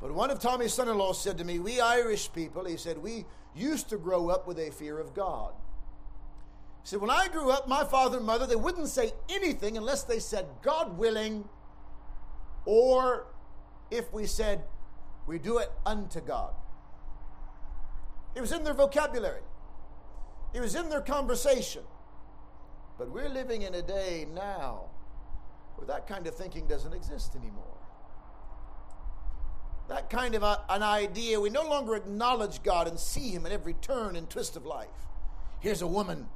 But 0.00 0.12
one 0.12 0.30
of 0.30 0.38
Tommy's 0.38 0.74
son-in-laws 0.74 1.20
said 1.20 1.38
to 1.38 1.44
me, 1.44 1.58
"We 1.58 1.80
Irish 1.80 2.32
people," 2.32 2.64
he 2.64 2.76
said, 2.76 2.98
"we 2.98 3.26
used 3.54 3.88
to 3.88 3.96
grow 3.96 4.28
up 4.28 4.46
with 4.46 4.58
a 4.58 4.70
fear 4.70 4.98
of 4.98 5.14
God." 5.14 5.54
He 6.82 6.88
said, 6.88 7.00
"When 7.00 7.10
I 7.10 7.28
grew 7.28 7.50
up, 7.50 7.66
my 7.66 7.84
father 7.84 8.18
and 8.18 8.26
mother 8.26 8.46
they 8.46 8.56
wouldn't 8.56 8.88
say 8.88 9.14
anything 9.28 9.76
unless 9.76 10.02
they 10.02 10.18
said, 10.18 10.46
God 10.62 10.98
willing." 10.98 11.48
Or 12.64 13.26
if 13.90 14.12
we 14.12 14.26
said, 14.26 14.62
we 15.26 15.38
do 15.38 15.58
it 15.58 15.70
unto 15.84 16.20
God. 16.20 16.54
It 18.34 18.40
was 18.40 18.52
in 18.52 18.64
their 18.64 18.74
vocabulary, 18.74 19.42
it 20.52 20.60
was 20.60 20.74
in 20.74 20.88
their 20.88 21.00
conversation. 21.00 21.82
But 22.96 23.10
we're 23.10 23.28
living 23.28 23.62
in 23.62 23.74
a 23.74 23.82
day 23.82 24.26
now 24.32 24.84
where 25.74 25.86
that 25.86 26.06
kind 26.06 26.26
of 26.26 26.34
thinking 26.36 26.68
doesn't 26.68 26.92
exist 26.92 27.34
anymore. 27.34 27.64
That 29.88 30.08
kind 30.08 30.34
of 30.34 30.42
a, 30.42 30.60
an 30.68 30.82
idea, 30.82 31.40
we 31.40 31.50
no 31.50 31.68
longer 31.68 31.96
acknowledge 31.96 32.62
God 32.62 32.86
and 32.86 32.98
see 32.98 33.30
Him 33.30 33.44
at 33.46 33.52
every 33.52 33.74
turn 33.74 34.16
and 34.16 34.30
twist 34.30 34.56
of 34.56 34.64
life. 34.64 34.88
Here's 35.60 35.82
a 35.82 35.86
woman 35.86 36.28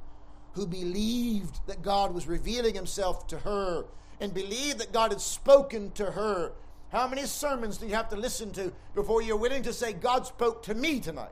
who 0.53 0.67
believed 0.67 1.65
that 1.67 1.81
God 1.81 2.13
was 2.13 2.27
revealing 2.27 2.75
Himself 2.75 3.25
to 3.27 3.39
her 3.39 3.85
and 4.19 4.33
believed 4.33 4.79
that 4.79 4.91
God 4.91 5.11
had 5.11 5.21
spoken 5.21 5.91
to 5.91 6.05
her. 6.05 6.53
How 6.91 7.07
many 7.07 7.25
sermons 7.25 7.77
do 7.77 7.87
you 7.87 7.95
have 7.95 8.09
to 8.09 8.15
listen 8.15 8.51
to 8.53 8.73
before 8.95 9.21
you're 9.21 9.37
willing 9.37 9.63
to 9.63 9.73
say, 9.73 9.93
God 9.93 10.25
spoke 10.25 10.63
to 10.63 10.73
me 10.73 10.99
tonight? 10.99 11.31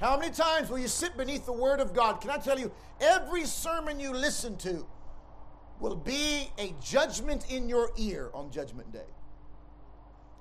How 0.00 0.18
many 0.18 0.32
times 0.32 0.70
will 0.70 0.78
you 0.78 0.88
sit 0.88 1.16
beneath 1.16 1.44
the 1.44 1.52
Word 1.52 1.78
of 1.78 1.92
God? 1.92 2.22
Can 2.22 2.30
I 2.30 2.38
tell 2.38 2.58
you, 2.58 2.72
every 3.00 3.44
sermon 3.44 4.00
you 4.00 4.14
listen 4.14 4.56
to 4.58 4.86
will 5.78 5.96
be 5.96 6.50
a 6.58 6.74
judgment 6.82 7.50
in 7.50 7.68
your 7.68 7.90
ear 7.96 8.30
on 8.32 8.50
Judgment 8.50 8.92
Day. 8.92 9.06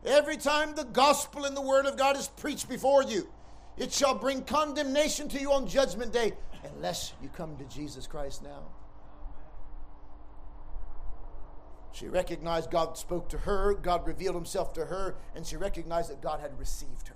Every 0.05 0.37
time 0.37 0.75
the 0.75 0.85
gospel 0.85 1.45
and 1.45 1.55
the 1.55 1.61
Word 1.61 1.85
of 1.85 1.97
God 1.97 2.17
is 2.17 2.27
preached 2.27 2.69
before 2.69 3.03
you, 3.03 3.29
it 3.77 3.91
shall 3.91 4.15
bring 4.15 4.43
condemnation 4.43 5.27
to 5.29 5.39
you 5.39 5.51
on 5.51 5.67
Judgment 5.67 6.13
Day 6.13 6.33
unless 6.75 7.13
you 7.21 7.29
come 7.29 7.57
to 7.57 7.65
Jesus 7.65 8.07
Christ 8.07 8.43
now. 8.43 8.63
She 11.91 12.07
recognized 12.07 12.71
God 12.71 12.97
spoke 12.97 13.29
to 13.29 13.39
her, 13.39 13.73
God 13.73 14.05
revealed 14.07 14.35
himself 14.35 14.73
to 14.73 14.85
her, 14.85 15.15
and 15.35 15.45
she 15.45 15.57
recognized 15.57 16.09
that 16.09 16.21
God 16.21 16.39
had 16.39 16.57
received 16.59 17.07
her. 17.07 17.15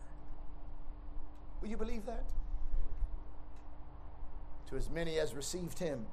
Will 1.62 1.70
you 1.70 1.78
believe 1.78 2.06
that? 2.06 2.26
To 4.70 4.76
as 4.76 4.90
many 4.90 5.20
as 5.20 5.34
received 5.34 5.80
him, 5.80 6.08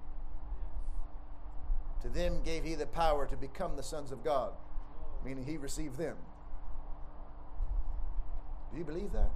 to 2.02 2.08
them 2.08 2.42
gave 2.42 2.64
he 2.64 2.74
the 2.74 2.86
power 2.86 3.26
to 3.26 3.36
become 3.36 3.76
the 3.76 3.82
sons 3.82 4.12
of 4.12 4.22
God, 4.22 4.52
meaning 5.24 5.44
he 5.44 5.56
received 5.56 5.98
them. 5.98 6.16
Do 8.72 8.78
you 8.78 8.84
believe 8.84 9.12
that? 9.12 9.32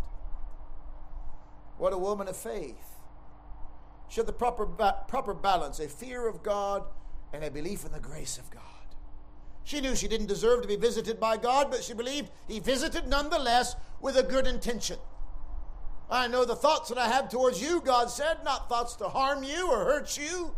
What 1.78 1.92
a 1.92 1.98
woman 1.98 2.28
of 2.28 2.36
faith. 2.36 3.00
She 4.08 4.20
had 4.20 4.26
the 4.26 4.32
proper, 4.32 4.64
ba- 4.64 5.04
proper 5.08 5.34
balance 5.34 5.80
a 5.80 5.88
fear 5.88 6.28
of 6.28 6.42
God 6.42 6.84
and 7.32 7.42
a 7.42 7.50
belief 7.50 7.84
in 7.84 7.92
the 7.92 8.00
grace 8.00 8.38
of 8.38 8.50
God. 8.50 8.62
She 9.64 9.80
knew 9.80 9.96
she 9.96 10.08
didn't 10.08 10.26
deserve 10.26 10.62
to 10.62 10.68
be 10.68 10.76
visited 10.76 11.18
by 11.18 11.38
God, 11.38 11.70
but 11.70 11.82
she 11.82 11.94
believed 11.94 12.30
He 12.46 12.60
visited 12.60 13.08
nonetheless 13.08 13.74
with 14.00 14.16
a 14.16 14.22
good 14.22 14.46
intention. 14.46 14.98
I 16.10 16.28
know 16.28 16.44
the 16.44 16.54
thoughts 16.54 16.90
that 16.90 16.98
I 16.98 17.08
have 17.08 17.30
towards 17.30 17.62
you, 17.62 17.80
God 17.80 18.10
said, 18.10 18.44
not 18.44 18.68
thoughts 18.68 18.94
to 18.96 19.08
harm 19.08 19.42
you 19.42 19.70
or 19.70 19.84
hurt 19.84 20.18
you. 20.18 20.54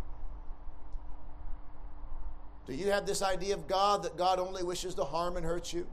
Do 2.67 2.75
you 2.75 2.91
have 2.91 3.07
this 3.07 3.23
idea 3.23 3.55
of 3.55 3.69
God 3.69 4.03
that 4.03 4.17
God 4.17 4.41
only 4.41 4.65
wishes 4.65 4.97
to 4.97 5.05
harm 5.05 5.37
and 5.37 5.47
hurt 5.47 5.73
you? 5.73 5.87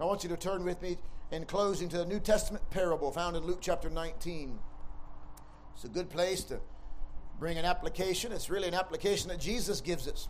I 0.00 0.04
want 0.06 0.22
you 0.22 0.30
to 0.30 0.36
turn 0.36 0.64
with 0.64 0.80
me 0.80 0.96
in 1.30 1.44
closing 1.44 1.90
to 1.90 1.98
the 1.98 2.06
New 2.06 2.20
Testament 2.20 2.70
parable 2.70 3.12
found 3.12 3.36
in 3.36 3.44
Luke 3.44 3.58
chapter 3.60 3.90
19. 3.90 4.58
It's 5.74 5.84
a 5.84 5.88
good 5.88 6.08
place 6.08 6.42
to 6.44 6.58
bring 7.38 7.58
an 7.58 7.66
application. 7.66 8.32
It's 8.32 8.48
really 8.48 8.68
an 8.68 8.74
application 8.74 9.28
that 9.28 9.40
Jesus 9.40 9.82
gives 9.82 10.08
us. 10.08 10.28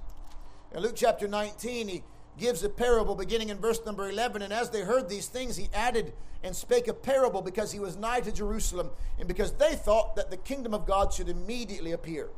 In 0.75 0.83
Luke 0.83 0.95
chapter 0.97 1.27
19, 1.27 1.89
he 1.89 2.05
gives 2.39 2.63
a 2.63 2.69
parable 2.69 3.15
beginning 3.15 3.49
in 3.49 3.59
verse 3.59 3.81
number 3.85 4.09
11. 4.09 4.43
And 4.43 4.53
as 4.53 4.71
they 4.71 4.83
heard 4.83 5.09
these 5.09 5.27
things, 5.27 5.57
he 5.57 5.69
added 5.75 6.13
and 6.43 6.55
spake 6.55 6.89
a 6.89 6.95
parable 6.95 7.43
because 7.43 7.73
he 7.73 7.81
was 7.81 7.97
nigh 7.97 8.21
to 8.21 8.31
Jerusalem 8.31 8.91
and 9.19 9.27
because 9.27 9.53
they 9.53 9.75
thought 9.75 10.17
that 10.17 10.31
the 10.31 10.37
kingdom 10.37 10.75
of 10.75 10.87
God 10.87 11.13
should 11.13 11.29
immediately 11.29 11.93
appear. 11.93 12.29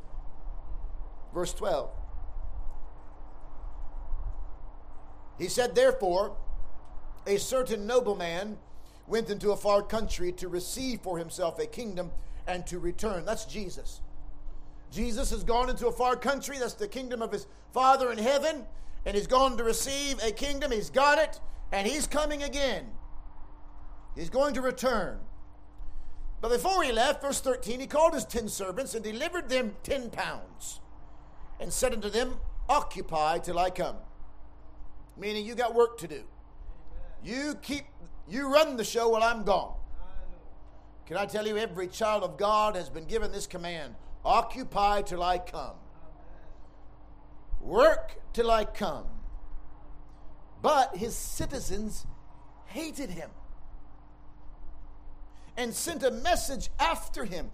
Verse 1.33 1.53
12. 1.53 1.89
He 5.37 5.47
said, 5.47 5.75
Therefore, 5.75 6.35
a 7.27 7.37
certain 7.37 7.85
nobleman 7.85 8.57
went 9.07 9.29
into 9.29 9.51
a 9.51 9.57
far 9.57 9.81
country 9.81 10.31
to 10.33 10.47
receive 10.47 11.01
for 11.01 11.17
himself 11.17 11.59
a 11.59 11.65
kingdom 11.65 12.11
and 12.47 12.65
to 12.67 12.79
return. 12.79 13.25
That's 13.25 13.45
Jesus. 13.45 14.01
Jesus 14.91 15.29
has 15.31 15.43
gone 15.43 15.69
into 15.69 15.87
a 15.87 15.91
far 15.91 16.15
country, 16.15 16.57
that's 16.59 16.73
the 16.73 16.87
kingdom 16.87 17.21
of 17.21 17.31
his 17.31 17.47
Father 17.73 18.11
in 18.11 18.17
heaven, 18.17 18.65
and 19.05 19.15
he's 19.15 19.27
gone 19.27 19.57
to 19.57 19.63
receive 19.63 20.21
a 20.21 20.31
kingdom. 20.31 20.71
He's 20.71 20.89
got 20.89 21.17
it, 21.17 21.39
and 21.71 21.87
he's 21.87 22.07
coming 22.07 22.43
again. 22.43 22.87
He's 24.15 24.29
going 24.29 24.53
to 24.55 24.61
return. 24.61 25.19
But 26.41 26.49
before 26.49 26.83
he 26.83 26.91
left, 26.91 27.21
verse 27.21 27.39
13, 27.39 27.79
he 27.79 27.87
called 27.87 28.13
his 28.13 28.25
ten 28.25 28.49
servants 28.49 28.93
and 28.93 29.03
delivered 29.03 29.47
them 29.47 29.75
ten 29.83 30.09
pounds 30.09 30.81
and 31.59 31.71
said 31.71 31.93
unto 31.93 32.09
them, 32.09 32.35
Occupy 32.67 33.39
till 33.39 33.59
I 33.59 33.69
come. 33.69 33.95
Meaning, 35.17 35.45
you 35.45 35.55
got 35.55 35.73
work 35.73 35.97
to 35.99 36.07
do. 36.07 36.23
You 37.23 37.55
keep, 37.61 37.85
you 38.27 38.51
run 38.51 38.75
the 38.75 38.83
show 38.83 39.09
while 39.09 39.23
I'm 39.23 39.43
gone. 39.43 39.75
Can 41.05 41.17
I 41.17 41.25
tell 41.25 41.47
you, 41.47 41.57
every 41.57 41.87
child 41.87 42.23
of 42.23 42.37
God 42.37 42.75
has 42.75 42.89
been 42.89 43.05
given 43.05 43.31
this 43.31 43.45
command 43.45 43.95
occupy 44.23 45.01
till 45.01 45.23
I 45.23 45.37
come, 45.37 45.75
work 47.59 48.19
till 48.33 48.49
I 48.49 48.65
come. 48.65 49.05
But 50.61 50.95
his 50.95 51.15
citizens 51.15 52.05
hated 52.67 53.09
him 53.09 53.31
and 55.57 55.73
sent 55.73 56.03
a 56.03 56.11
message 56.11 56.69
after 56.79 57.25
him 57.25 57.51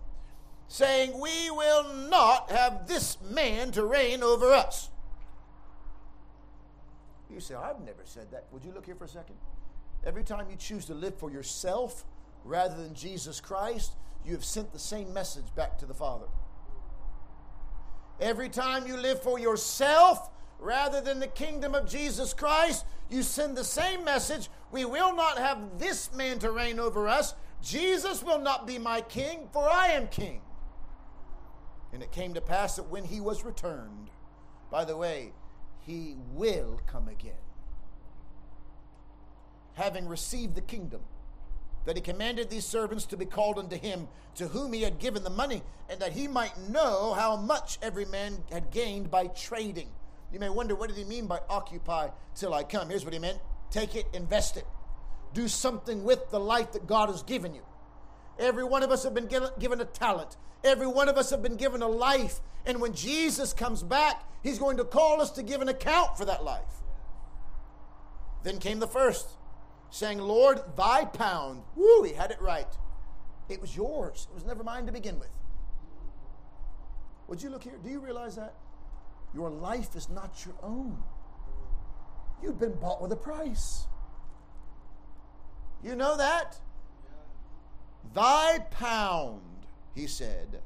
saying, 0.67 1.19
We 1.19 1.49
will 1.49 1.93
not 2.10 2.51
have 2.51 2.88
this 2.88 3.17
man 3.21 3.71
to 3.71 3.86
reign 3.86 4.23
over 4.23 4.51
us. 4.53 4.89
You 7.30 7.39
say, 7.39 7.56
I've 7.56 7.80
never 7.82 8.03
said 8.03 8.32
that. 8.32 8.45
Would 8.51 8.63
you 8.63 8.71
look 8.71 8.86
here 8.86 8.95
for 8.95 9.06
a 9.06 9.10
second? 9.10 9.36
Every 10.06 10.23
time 10.23 10.47
you 10.49 10.56
choose 10.56 10.86
to 10.86 10.93
live 10.93 11.17
for 11.17 11.30
yourself 11.30 12.06
rather 12.43 12.75
than 12.75 12.93
Jesus 12.93 13.41
Christ, 13.41 13.93
you 14.25 14.34
have 14.34 14.45
sent 14.45 14.71
the 14.71 14.80
same 14.80 15.13
message 15.13 15.53
back 15.56 15.77
to 15.80 15.86
the 15.86 15.93
Father. 15.93 16.27
Every 18.19 18.49
time 18.49 18.88
you 18.88 18.97
live 18.97 19.21
for 19.21 19.38
yourself 19.39 20.30
rather 20.60 21.01
than 21.01 21.19
the 21.19 21.27
kingdom 21.27 21.75
of 21.75 21.88
Jesus 21.88 22.34
Christ, 22.34 22.86
you 23.10 23.23
send 23.23 23.56
the 23.56 23.63
same 23.63 24.03
message. 24.03 24.49
We 24.71 24.86
will 24.86 25.15
not 25.15 25.38
have 25.38 25.77
this 25.77 26.13
man 26.13 26.39
to 26.39 26.51
reign 26.51 26.80
over 26.80 27.08
us. 27.08 27.34
Jesus 27.62 28.23
will 28.23 28.39
not 28.39 28.67
be 28.67 28.77
my 28.77 29.01
king, 29.01 29.47
for 29.51 29.69
I 29.69 29.88
am 29.89 30.08
king. 30.08 30.41
And 31.93 32.03
it 32.03 32.12
came 32.12 32.34
to 32.34 32.41
pass 32.41 32.75
that 32.75 32.89
when 32.89 33.06
he 33.06 33.21
was 33.21 33.45
returned, 33.45 34.10
by 34.69 34.84
the 34.84 34.97
way, 34.97 35.32
he 35.80 36.17
will 36.34 36.82
come 36.86 37.08
again. 37.08 37.34
Having 39.73 40.08
received 40.08 40.56
the 40.56 40.62
kingdom, 40.62 41.01
that 41.88 41.95
he 41.95 42.02
commanded 42.02 42.50
these 42.50 42.65
servants 42.65 43.06
to 43.06 43.15
be 43.15 43.26
called 43.26 43.58
unto 43.58 43.78
him, 43.78 44.10
to 44.36 44.50
whom 44.50 44.73
he 44.73 44.82
had 44.82 45.00
given 45.00 45.23
the 45.23 45.30
money, 45.30 45.63
and 45.89 46.02
that 46.02 46.12
he 46.12 46.28
might 46.28 46.69
know 46.69 47.13
how 47.13 47.38
much 47.38 47.80
every 47.82 48.04
man 48.04 48.38
had 48.52 48.71
gained 48.71 49.10
by 49.10 49.28
trading. 49.28 49.88
You 50.34 50.41
may 50.41 50.50
wonder, 50.50 50.76
what 50.76 50.89
did 50.89 50.97
he 50.97 51.06
mean 51.06 51.28
by 51.28 51.39
occupy 51.50 52.10
till 52.36 52.54
I 52.54 52.63
come? 52.63 52.89
Here's 52.89 53.06
what 53.06 53.13
he 53.13 53.19
meant 53.19 53.39
take 53.71 53.95
it, 53.95 54.06
invest 54.13 54.58
it, 54.58 54.67
do 55.34 55.47
something 55.47 56.04
with 56.04 56.30
the 56.30 56.41
life 56.41 56.73
that 56.73 56.88
God 56.88 57.08
has 57.08 57.23
given 57.23 57.56
you. 57.56 57.62
Every 58.38 58.65
one 58.65 58.84
of 58.84 58.91
us 58.91 59.04
have 59.04 59.13
been 59.13 59.28
given 59.28 59.80
a 59.80 59.86
talent. 59.86 60.36
Every 60.65 60.88
one 60.88 61.08
of 61.08 61.17
us 61.17 61.30
have 61.30 61.41
been 61.41 61.56
given 61.56 61.82
a 61.82 61.88
life. 61.88 62.41
And 62.65 62.82
when 62.82 62.93
Jesus 62.93 63.54
comes 63.54 63.82
back, 63.82 64.23
he's 64.43 64.60
going 64.60 64.76
to 64.76 64.84
call 64.84 65.21
us 65.21 65.32
to 65.32 65.41
give 65.41 65.62
an 65.62 65.69
account 65.69 66.17
for 66.17 66.26
that 66.26 66.43
life. 66.43 66.63
Then 68.43 68.60
came 68.60 68.80
the 68.80 68.88
first, 68.88 69.37
saying, 69.89 70.19
Lord, 70.19 70.62
thy 70.76 71.06
pound. 71.06 71.63
Woo, 71.76 72.04
he 72.04 72.13
had 72.13 72.32
it 72.32 72.41
right. 72.41 72.67
It 73.50 73.62
was 73.62 73.76
yours. 73.76 74.28
It 74.30 74.36
was 74.36 74.45
never 74.45 74.63
mine 74.63 74.86
to 74.86 74.91
begin 74.91 75.19
with. 75.19 75.30
Would 77.28 77.41
you 77.41 77.50
look 77.50 77.63
here? 77.63 77.78
Do 77.84 77.89
you 77.89 78.00
realize 78.00 78.36
that? 78.36 78.54
Your 79.34 79.50
life 79.50 79.95
is 79.95 80.10
not 80.10 80.45
your 80.45 80.56
own. 80.63 81.04
You've 82.41 82.60
been 82.60 82.73
bought 82.73 83.02
with 83.02 83.12
a 83.12 83.17
price. 83.17 83.88
You 85.84 85.95
know 85.95 86.17
that? 86.17 86.60
Thy 88.13 88.60
pound, 88.71 89.41
he 89.93 90.08
said, 90.08 90.62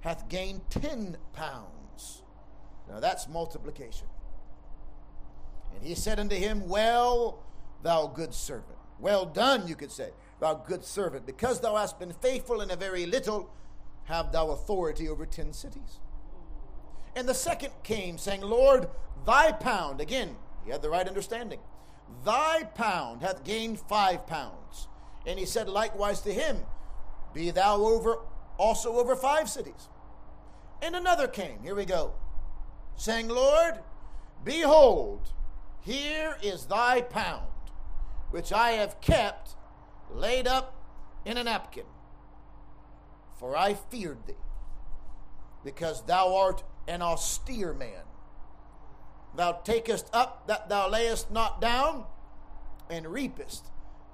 hath 0.00 0.28
gained 0.28 0.62
ten 0.70 1.16
pounds. 1.32 2.22
Now 2.88 3.00
that's 3.00 3.28
multiplication. 3.28 4.06
And 5.74 5.84
he 5.84 5.94
said 5.94 6.18
unto 6.18 6.36
him, 6.36 6.68
Well, 6.68 7.42
thou 7.82 8.06
good 8.06 8.34
servant. 8.34 8.78
Well 8.98 9.26
done, 9.26 9.68
you 9.68 9.76
could 9.76 9.92
say, 9.92 10.10
thou 10.40 10.54
good 10.54 10.84
servant. 10.84 11.26
Because 11.26 11.60
thou 11.60 11.76
hast 11.76 11.98
been 11.98 12.12
faithful 12.12 12.60
in 12.60 12.70
a 12.70 12.76
very 12.76 13.06
little, 13.06 13.50
have 14.04 14.32
thou 14.32 14.50
authority 14.50 15.08
over 15.08 15.26
ten 15.26 15.52
cities. 15.52 16.00
And 17.14 17.28
the 17.28 17.34
second 17.34 17.72
came, 17.82 18.18
saying, 18.18 18.42
Lord, 18.42 18.88
thy 19.26 19.52
pound, 19.52 20.00
again, 20.00 20.36
he 20.64 20.70
had 20.70 20.82
the 20.82 20.90
right 20.90 21.06
understanding, 21.06 21.60
thy 22.24 22.64
pound 22.74 23.22
hath 23.22 23.44
gained 23.44 23.80
five 23.80 24.26
pounds. 24.26 24.88
And 25.26 25.38
he 25.38 25.46
said 25.46 25.68
likewise 25.68 26.20
to 26.22 26.32
him, 26.32 26.58
Be 27.34 27.50
thou 27.50 27.82
over 27.82 28.18
also 28.58 28.96
over 28.96 29.16
five 29.16 29.48
cities. 29.48 29.88
And 30.82 30.94
another 30.94 31.26
came, 31.26 31.58
here 31.62 31.74
we 31.74 31.84
go, 31.84 32.12
saying, 32.96 33.28
Lord, 33.28 33.80
behold, 34.44 35.28
here 35.80 36.36
is 36.42 36.66
thy 36.66 37.00
pound, 37.00 37.46
which 38.30 38.52
I 38.52 38.72
have 38.72 39.00
kept 39.00 39.56
laid 40.10 40.46
up 40.46 40.74
in 41.24 41.36
a 41.36 41.44
napkin. 41.44 41.84
For 43.38 43.56
I 43.56 43.74
feared 43.74 44.26
thee, 44.26 44.34
because 45.64 46.02
thou 46.04 46.34
art 46.34 46.64
an 46.88 47.02
austere 47.02 47.74
man. 47.74 48.04
Thou 49.34 49.52
takest 49.52 50.08
up 50.12 50.46
that 50.46 50.68
thou 50.68 50.88
layest 50.88 51.30
not 51.30 51.60
down, 51.60 52.06
and 52.88 53.06
reapest 53.06 53.66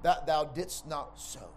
that 0.02 0.26
thou 0.26 0.44
didst 0.44 0.86
not 0.86 1.20
sow. 1.20 1.50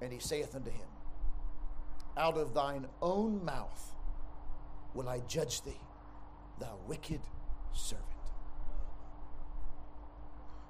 And 0.00 0.12
he 0.12 0.18
saith 0.18 0.54
unto 0.54 0.70
him, 0.70 0.86
Out 2.16 2.38
of 2.38 2.54
thine 2.54 2.86
own 3.02 3.44
mouth 3.44 3.94
will 4.94 5.08
I 5.08 5.20
judge 5.20 5.62
thee, 5.62 5.80
thou 6.58 6.78
wicked 6.86 7.20
servant. 7.72 8.17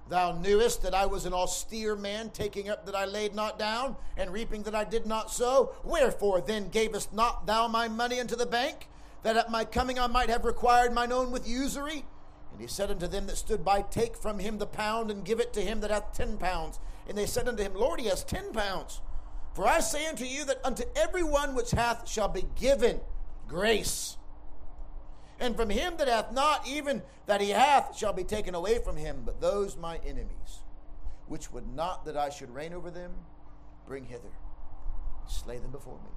Thou 0.09 0.33
knewest 0.33 0.83
that 0.83 0.95
I 0.95 1.07
was 1.07 1.27
an 1.27 1.35
austere 1.35 1.95
man, 1.95 2.31
taking 2.31 2.71
up 2.71 2.87
that 2.87 2.95
I 2.95 3.05
laid 3.05 3.35
not 3.35 3.59
down, 3.59 3.97
and 4.17 4.33
reaping 4.33 4.63
that 4.63 4.75
I 4.75 4.85
did 4.85 5.07
not 5.07 5.31
sow. 5.31 5.75
Wherefore 5.85 6.41
then 6.41 6.71
gavest 6.71 7.13
not 7.13 7.47
thou 7.47 7.69
my 7.69 7.89
money 7.89 8.19
unto 8.19 8.35
the 8.35 8.47
bank, 8.47 8.89
that 9.23 9.37
at 9.37 9.51
my 9.51 9.65
coming 9.65 9.99
I 9.99 10.07
might 10.07 10.31
have 10.31 10.45
required 10.45 10.95
mine 10.95 11.13
own 11.13 11.31
with 11.31 11.49
usury? 11.49 12.05
And 12.53 12.61
he 12.61 12.67
said 12.67 12.91
unto 12.91 13.07
them 13.07 13.27
that 13.27 13.37
stood 13.37 13.65
by, 13.65 13.83
Take 13.83 14.17
from 14.17 14.39
him 14.39 14.59
the 14.59 14.67
pound, 14.67 15.11
and 15.11 15.25
give 15.25 15.41
it 15.41 15.53
to 15.53 15.61
him 15.61 15.81
that 15.81 15.91
hath 15.91 16.15
ten 16.15 16.39
pounds. 16.39 16.79
And 17.07 17.17
they 17.17 17.27
said 17.27 17.49
unto 17.49 17.63
him, 17.63 17.75
Lord, 17.75 18.01
he 18.01 18.09
has 18.09 18.25
ten 18.25 18.53
pounds. 18.53 19.01
For 19.55 19.67
I 19.67 19.81
say 19.81 20.07
unto 20.07 20.25
you 20.25 20.45
that 20.45 20.65
unto 20.65 20.85
every 20.95 21.23
one 21.23 21.55
which 21.55 21.73
hath 21.73 22.09
shall 22.09 22.29
be 22.29 22.45
given 22.55 23.01
grace. 23.49 24.18
And 25.41 25.57
from 25.57 25.71
him 25.71 25.95
that 25.99 26.09
hath 26.09 26.33
not, 26.33 26.67
even 26.67 27.03
that 27.27 27.41
he 27.41 27.51
hath, 27.51 27.97
shall 27.97 28.13
be 28.13 28.25
taken 28.25 28.55
away 28.55 28.79
from 28.79 28.97
him. 28.97 29.23
But 29.25 29.41
those 29.41 29.77
my 29.77 29.99
enemies, 29.99 30.61
which 31.27 31.53
would 31.53 31.73
not 31.75 32.05
that 32.07 32.17
I 32.17 32.31
should 32.31 32.53
reign 32.53 32.73
over 32.73 32.91
them, 32.91 33.13
bring 33.87 34.05
hither, 34.05 34.33
slay 35.29 35.59
them 35.59 35.71
before 35.71 35.99
me. 35.99 36.11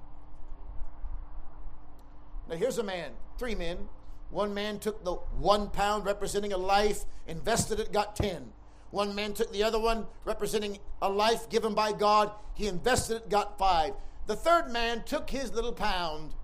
Now 2.48 2.56
here's 2.56 2.78
a 2.78 2.82
man, 2.82 3.12
three 3.38 3.54
men, 3.54 3.88
one 4.30 4.54
man 4.54 4.78
took 4.78 5.04
the 5.04 5.12
one 5.12 5.68
pound 5.68 6.04
representing 6.06 6.52
a 6.52 6.58
life, 6.58 7.04
invested 7.26 7.78
it, 7.78 7.92
got 7.92 8.16
ten. 8.16 8.52
One 8.90 9.14
man 9.14 9.34
took 9.34 9.52
the 9.52 9.62
other 9.62 9.78
one 9.78 10.06
representing 10.24 10.78
a 11.00 11.08
life 11.08 11.48
given 11.48 11.74
by 11.74 11.92
God, 11.92 12.32
he 12.54 12.66
invested 12.66 13.18
it, 13.18 13.30
got 13.30 13.58
five. 13.58 13.92
The 14.26 14.36
third 14.36 14.70
man 14.70 15.02
took 15.04 15.30
his 15.30 15.52
little 15.52 15.72
pound, 15.72 16.34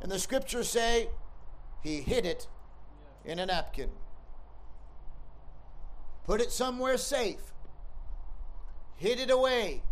and 0.00 0.10
the 0.10 0.18
scriptures 0.18 0.68
say 0.68 1.08
he 1.86 2.00
hid 2.00 2.26
it 2.26 2.48
in 3.24 3.38
a 3.38 3.46
napkin, 3.46 3.90
put 6.24 6.40
it 6.40 6.50
somewhere 6.50 6.98
safe, 6.98 7.52
hid 8.96 9.20
it 9.20 9.30
away, 9.30 9.82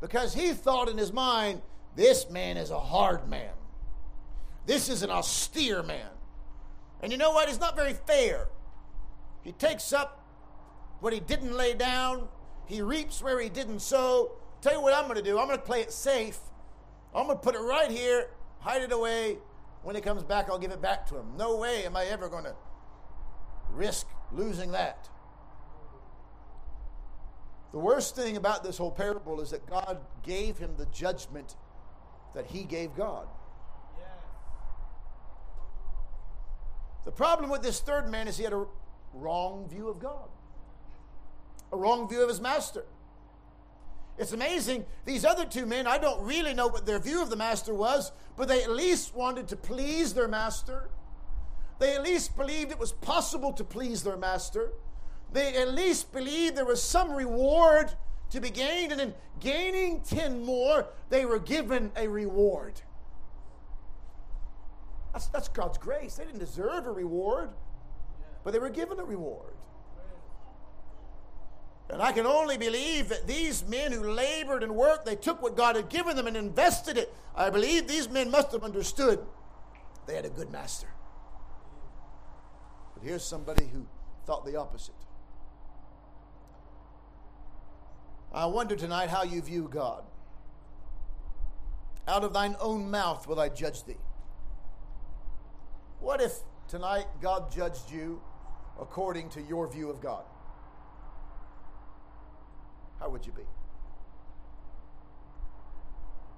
because 0.00 0.34
he 0.34 0.52
thought 0.52 0.88
in 0.88 0.96
his 0.96 1.12
mind, 1.12 1.62
this 1.96 2.30
man 2.30 2.56
is 2.56 2.70
a 2.70 2.78
hard 2.78 3.28
man. 3.28 3.50
This 4.66 4.88
is 4.88 5.02
an 5.02 5.10
austere 5.10 5.82
man. 5.82 6.10
And 7.02 7.10
you 7.10 7.18
know 7.18 7.32
what? 7.32 7.48
He's 7.48 7.58
not 7.58 7.74
very 7.74 7.94
fair. 7.94 8.46
He 9.42 9.50
takes 9.50 9.92
up 9.92 10.24
what 11.00 11.12
he 11.12 11.18
didn't 11.18 11.56
lay 11.56 11.74
down, 11.74 12.28
he 12.66 12.82
reaps 12.82 13.20
where 13.20 13.40
he 13.40 13.48
didn't 13.48 13.80
sow. 13.80 14.32
Tell 14.60 14.74
you 14.74 14.80
what 14.80 14.94
I'm 14.94 15.04
going 15.04 15.16
to 15.16 15.22
do 15.22 15.38
I'm 15.38 15.46
going 15.46 15.58
to 15.58 15.64
play 15.64 15.80
it 15.80 15.92
safe. 15.92 16.38
I'm 17.12 17.26
going 17.26 17.36
to 17.36 17.42
put 17.42 17.56
it 17.56 17.60
right 17.60 17.90
here, 17.90 18.28
hide 18.60 18.82
it 18.82 18.92
away. 18.92 19.38
When 19.82 19.94
he 19.94 20.02
comes 20.02 20.22
back, 20.22 20.50
I'll 20.50 20.58
give 20.58 20.72
it 20.72 20.82
back 20.82 21.06
to 21.08 21.16
him. 21.16 21.36
No 21.36 21.56
way 21.56 21.84
am 21.86 21.96
I 21.96 22.04
ever 22.06 22.28
going 22.28 22.44
to 22.44 22.54
risk 23.70 24.06
losing 24.32 24.72
that. 24.72 25.08
The 27.72 27.78
worst 27.78 28.16
thing 28.16 28.36
about 28.36 28.64
this 28.64 28.78
whole 28.78 28.90
parable 28.90 29.40
is 29.40 29.50
that 29.50 29.66
God 29.66 29.98
gave 30.22 30.58
him 30.58 30.74
the 30.76 30.86
judgment 30.86 31.56
that 32.34 32.46
he 32.46 32.64
gave 32.64 32.94
God. 32.94 33.28
The 37.04 37.12
problem 37.12 37.50
with 37.50 37.62
this 37.62 37.80
third 37.80 38.10
man 38.10 38.28
is 38.28 38.36
he 38.36 38.44
had 38.44 38.52
a 38.52 38.66
wrong 39.14 39.66
view 39.68 39.88
of 39.88 39.98
God, 39.98 40.28
a 41.72 41.76
wrong 41.76 42.08
view 42.08 42.22
of 42.22 42.28
his 42.28 42.40
master. 42.40 42.84
It's 44.18 44.32
amazing. 44.32 44.84
These 45.04 45.24
other 45.24 45.44
two 45.44 45.64
men, 45.64 45.86
I 45.86 45.96
don't 45.96 46.20
really 46.24 46.52
know 46.52 46.66
what 46.66 46.86
their 46.86 46.98
view 46.98 47.22
of 47.22 47.30
the 47.30 47.36
master 47.36 47.72
was, 47.72 48.10
but 48.36 48.48
they 48.48 48.62
at 48.62 48.70
least 48.70 49.14
wanted 49.14 49.46
to 49.48 49.56
please 49.56 50.12
their 50.12 50.28
master. 50.28 50.90
They 51.78 51.94
at 51.94 52.02
least 52.02 52.36
believed 52.36 52.72
it 52.72 52.78
was 52.78 52.92
possible 52.92 53.52
to 53.52 53.62
please 53.62 54.02
their 54.02 54.16
master. 54.16 54.72
They 55.32 55.56
at 55.56 55.72
least 55.72 56.12
believed 56.12 56.56
there 56.56 56.64
was 56.64 56.82
some 56.82 57.12
reward 57.12 57.92
to 58.30 58.40
be 58.40 58.50
gained, 58.50 58.90
and 58.92 59.00
in 59.00 59.14
gaining 59.38 60.00
10 60.00 60.44
more, 60.44 60.86
they 61.10 61.24
were 61.24 61.38
given 61.38 61.92
a 61.96 62.08
reward. 62.08 62.80
That's, 65.12 65.26
that's 65.26 65.48
God's 65.48 65.78
grace. 65.78 66.16
They 66.16 66.24
didn't 66.24 66.40
deserve 66.40 66.86
a 66.86 66.92
reward, 66.92 67.50
but 68.42 68.52
they 68.52 68.58
were 68.58 68.68
given 68.68 68.98
a 68.98 69.04
reward. 69.04 69.54
And 71.90 72.02
I 72.02 72.12
can 72.12 72.26
only 72.26 72.58
believe 72.58 73.08
that 73.08 73.26
these 73.26 73.66
men 73.66 73.92
who 73.92 74.12
labored 74.12 74.62
and 74.62 74.74
worked, 74.74 75.06
they 75.06 75.16
took 75.16 75.40
what 75.40 75.56
God 75.56 75.74
had 75.76 75.88
given 75.88 76.16
them 76.16 76.26
and 76.26 76.36
invested 76.36 76.98
it. 76.98 77.14
I 77.34 77.48
believe 77.48 77.88
these 77.88 78.08
men 78.08 78.30
must 78.30 78.52
have 78.52 78.62
understood 78.62 79.20
they 80.06 80.14
had 80.14 80.24
a 80.24 80.30
good 80.30 80.50
master. 80.50 80.88
But 82.94 83.04
here's 83.04 83.24
somebody 83.24 83.66
who 83.66 83.86
thought 84.26 84.44
the 84.44 84.56
opposite. 84.56 84.94
I 88.32 88.46
wonder 88.46 88.76
tonight 88.76 89.08
how 89.08 89.22
you 89.22 89.40
view 89.40 89.68
God. 89.72 90.04
Out 92.06 92.24
of 92.24 92.32
thine 92.32 92.56
own 92.60 92.90
mouth 92.90 93.26
will 93.26 93.40
I 93.40 93.48
judge 93.48 93.84
thee. 93.84 93.96
What 96.00 96.20
if 96.20 96.32
tonight 96.68 97.06
God 97.20 97.50
judged 97.50 97.90
you 97.90 98.20
according 98.80 99.30
to 99.30 99.42
your 99.42 99.66
view 99.68 99.90
of 99.90 100.00
God? 100.00 100.24
How 103.00 103.08
would 103.08 103.26
you 103.26 103.32
be? 103.32 103.42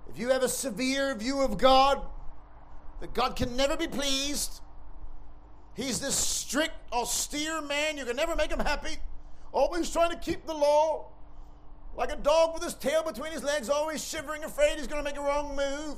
If 0.09 0.19
you 0.19 0.31
have 0.31 0.43
a 0.43 0.49
severe 0.49 1.15
view 1.15 1.41
of 1.41 1.57
God, 1.57 2.03
that 3.01 3.15
God 3.15 3.37
can 3.37 3.57
never 3.57 3.77
be 3.77 3.87
pleased, 3.87 4.61
He's 5.75 6.01
this 6.01 6.15
strict, 6.15 6.75
austere 6.93 7.63
man, 7.63 7.97
you 7.97 8.05
can 8.05 8.17
never 8.17 8.37
make 8.37 8.51
him 8.51 8.59
happy, 8.59 8.99
always 9.53 9.91
trying 9.91 10.11
to 10.11 10.17
keep 10.17 10.47
the 10.47 10.53
law, 10.53 11.07
like 11.97 12.13
a 12.13 12.17
dog 12.17 12.55
with 12.55 12.63
his 12.63 12.75
tail 12.75 13.03
between 13.03 13.33
his 13.33 13.43
legs, 13.43 13.69
always 13.69 14.05
shivering, 14.05 14.45
afraid 14.45 14.77
he's 14.77 14.87
going 14.87 15.03
to 15.03 15.09
make 15.09 15.19
a 15.19 15.23
wrong 15.23 15.57
move. 15.57 15.97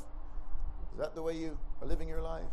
Is 0.92 0.98
that 0.98 1.14
the 1.14 1.22
way 1.22 1.36
you 1.36 1.58
are 1.80 1.88
living 1.88 2.08
your 2.08 2.22
life? 2.22 2.44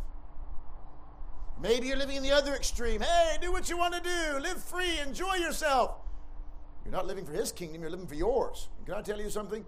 Maybe 1.62 1.88
you're 1.88 1.98
living 1.98 2.15
in 2.15 2.24
the 2.24 2.32
other 2.32 2.56
extreme. 2.56 3.02
Hey, 3.02 3.38
do 3.41 3.52
what 3.52 3.69
you 3.69 3.78
want 3.78 3.93
to 3.93 4.02
do. 4.02 4.39
Live 4.39 4.63
free. 4.63 5.00
Enjoy 5.00 5.36
yourself. 5.36 5.91
You're 6.89 6.97
not 6.97 7.06
living 7.06 7.23
for 7.23 7.34
his 7.34 7.52
kingdom, 7.52 7.84
you're 7.84 7.91
living 7.91 8.08
for 8.08 8.15
yours. 8.15 8.67
Can 8.86 8.95
I 8.95 9.04
tell 9.04 9.21
you 9.21 9.30
something? 9.30 9.63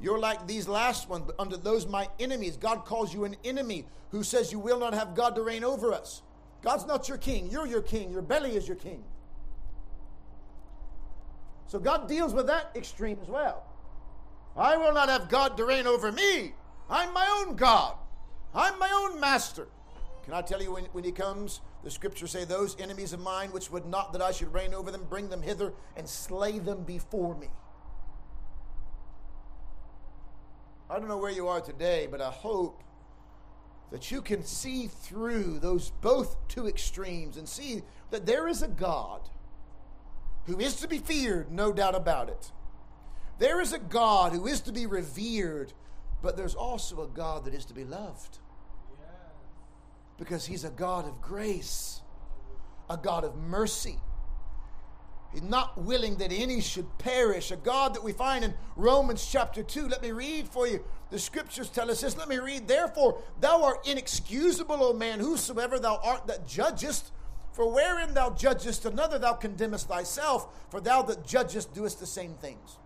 You're 0.00 0.20
like 0.20 0.46
these 0.46 0.68
last 0.68 1.08
ones, 1.08 1.24
but 1.26 1.34
under 1.36 1.56
those 1.56 1.84
my 1.84 2.08
enemies. 2.20 2.56
God 2.56 2.84
calls 2.84 3.12
you 3.12 3.24
an 3.24 3.34
enemy 3.44 3.86
who 4.12 4.22
says 4.22 4.52
you 4.52 4.60
will 4.60 4.78
not 4.78 4.94
have 4.94 5.16
God 5.16 5.34
to 5.34 5.42
reign 5.42 5.64
over 5.64 5.92
us. 5.92 6.22
God's 6.62 6.86
not 6.86 7.08
your 7.08 7.18
king. 7.18 7.50
You're 7.50 7.66
your 7.66 7.82
king. 7.82 8.12
Your 8.12 8.22
belly 8.22 8.54
is 8.54 8.68
your 8.68 8.76
king. 8.76 9.02
So 11.66 11.80
God 11.80 12.08
deals 12.08 12.32
with 12.32 12.46
that 12.46 12.70
extreme 12.76 13.18
as 13.20 13.28
well. 13.28 13.64
I 14.56 14.76
will 14.76 14.94
not 14.94 15.08
have 15.08 15.28
God 15.28 15.56
to 15.56 15.64
reign 15.64 15.88
over 15.88 16.12
me. 16.12 16.52
I'm 16.88 17.12
my 17.12 17.44
own 17.44 17.56
God. 17.56 17.94
I'm 18.54 18.78
my 18.78 18.90
own 18.92 19.18
master. 19.18 19.66
Can 20.22 20.34
I 20.34 20.42
tell 20.42 20.62
you 20.62 20.70
when, 20.70 20.84
when 20.92 21.02
he 21.02 21.10
comes? 21.10 21.62
The 21.82 21.90
scriptures 21.90 22.30
say, 22.30 22.44
Those 22.44 22.78
enemies 22.78 23.12
of 23.12 23.20
mine 23.20 23.52
which 23.52 23.70
would 23.70 23.86
not 23.86 24.12
that 24.12 24.22
I 24.22 24.32
should 24.32 24.52
reign 24.52 24.74
over 24.74 24.90
them, 24.90 25.06
bring 25.08 25.30
them 25.30 25.42
hither 25.42 25.72
and 25.96 26.08
slay 26.08 26.58
them 26.58 26.84
before 26.84 27.34
me. 27.34 27.48
I 30.90 30.98
don't 30.98 31.08
know 31.08 31.18
where 31.18 31.30
you 31.30 31.46
are 31.48 31.60
today, 31.60 32.08
but 32.10 32.20
I 32.20 32.30
hope 32.30 32.82
that 33.92 34.10
you 34.10 34.20
can 34.20 34.44
see 34.44 34.88
through 34.88 35.58
those 35.60 35.90
both 36.00 36.36
two 36.48 36.66
extremes 36.66 37.36
and 37.36 37.48
see 37.48 37.82
that 38.10 38.26
there 38.26 38.48
is 38.48 38.62
a 38.62 38.68
God 38.68 39.28
who 40.46 40.58
is 40.58 40.76
to 40.76 40.88
be 40.88 40.98
feared, 40.98 41.50
no 41.50 41.72
doubt 41.72 41.94
about 41.94 42.28
it. 42.28 42.52
There 43.38 43.60
is 43.60 43.72
a 43.72 43.78
God 43.78 44.32
who 44.32 44.46
is 44.46 44.60
to 44.62 44.72
be 44.72 44.86
revered, 44.86 45.72
but 46.22 46.36
there's 46.36 46.54
also 46.54 47.02
a 47.02 47.06
God 47.06 47.44
that 47.44 47.54
is 47.54 47.64
to 47.66 47.74
be 47.74 47.84
loved. 47.84 48.38
Because 50.20 50.46
he's 50.46 50.64
a 50.64 50.70
God 50.70 51.06
of 51.06 51.20
grace, 51.22 52.02
a 52.90 52.96
God 52.96 53.24
of 53.24 53.34
mercy. 53.36 53.98
He's 55.32 55.42
not 55.42 55.82
willing 55.82 56.16
that 56.16 56.30
any 56.30 56.60
should 56.60 56.98
perish. 56.98 57.50
A 57.50 57.56
God 57.56 57.94
that 57.94 58.04
we 58.04 58.12
find 58.12 58.44
in 58.44 58.52
Romans 58.76 59.26
chapter 59.26 59.62
2. 59.62 59.88
Let 59.88 60.02
me 60.02 60.10
read 60.10 60.46
for 60.46 60.66
you. 60.66 60.84
The 61.10 61.18
scriptures 61.18 61.70
tell 61.70 61.90
us 61.90 62.02
this. 62.02 62.18
Let 62.18 62.28
me 62.28 62.38
read. 62.38 62.68
Therefore, 62.68 63.22
thou 63.40 63.64
art 63.64 63.88
inexcusable, 63.88 64.82
O 64.82 64.92
man, 64.92 65.20
whosoever 65.20 65.78
thou 65.78 65.98
art 66.04 66.26
that 66.26 66.46
judgest. 66.46 67.12
For 67.52 67.72
wherein 67.72 68.12
thou 68.12 68.30
judgest 68.30 68.84
another, 68.84 69.18
thou 69.18 69.32
condemnest 69.32 69.88
thyself. 69.88 70.48
For 70.70 70.80
thou 70.80 71.02
that 71.02 71.26
judgest 71.26 71.72
doest 71.74 71.98
the 71.98 72.06
same 72.06 72.34
things. 72.34 72.76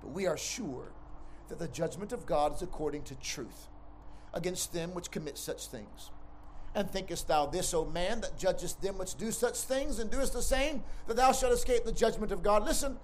But 0.00 0.12
we 0.12 0.26
are 0.26 0.36
sure 0.36 0.92
that 1.48 1.58
the 1.58 1.68
judgment 1.68 2.12
of 2.12 2.24
God 2.24 2.54
is 2.54 2.62
according 2.62 3.02
to 3.04 3.16
truth 3.16 3.66
against 4.32 4.72
them 4.72 4.94
which 4.94 5.10
commit 5.10 5.38
such 5.38 5.66
things. 5.66 6.10
And 6.76 6.90
thinkest 6.90 7.26
thou 7.26 7.46
this, 7.46 7.72
O 7.72 7.86
man, 7.86 8.20
that 8.20 8.38
judgest 8.38 8.82
them 8.82 8.98
which 8.98 9.14
do 9.14 9.32
such 9.32 9.56
things 9.56 9.98
and 9.98 10.10
doest 10.10 10.34
the 10.34 10.42
same, 10.42 10.84
that 11.06 11.16
thou 11.16 11.32
shalt 11.32 11.54
escape 11.54 11.86
the 11.86 11.90
judgment 11.90 12.32
of 12.32 12.42
God? 12.42 12.66
Listen, 12.66 12.98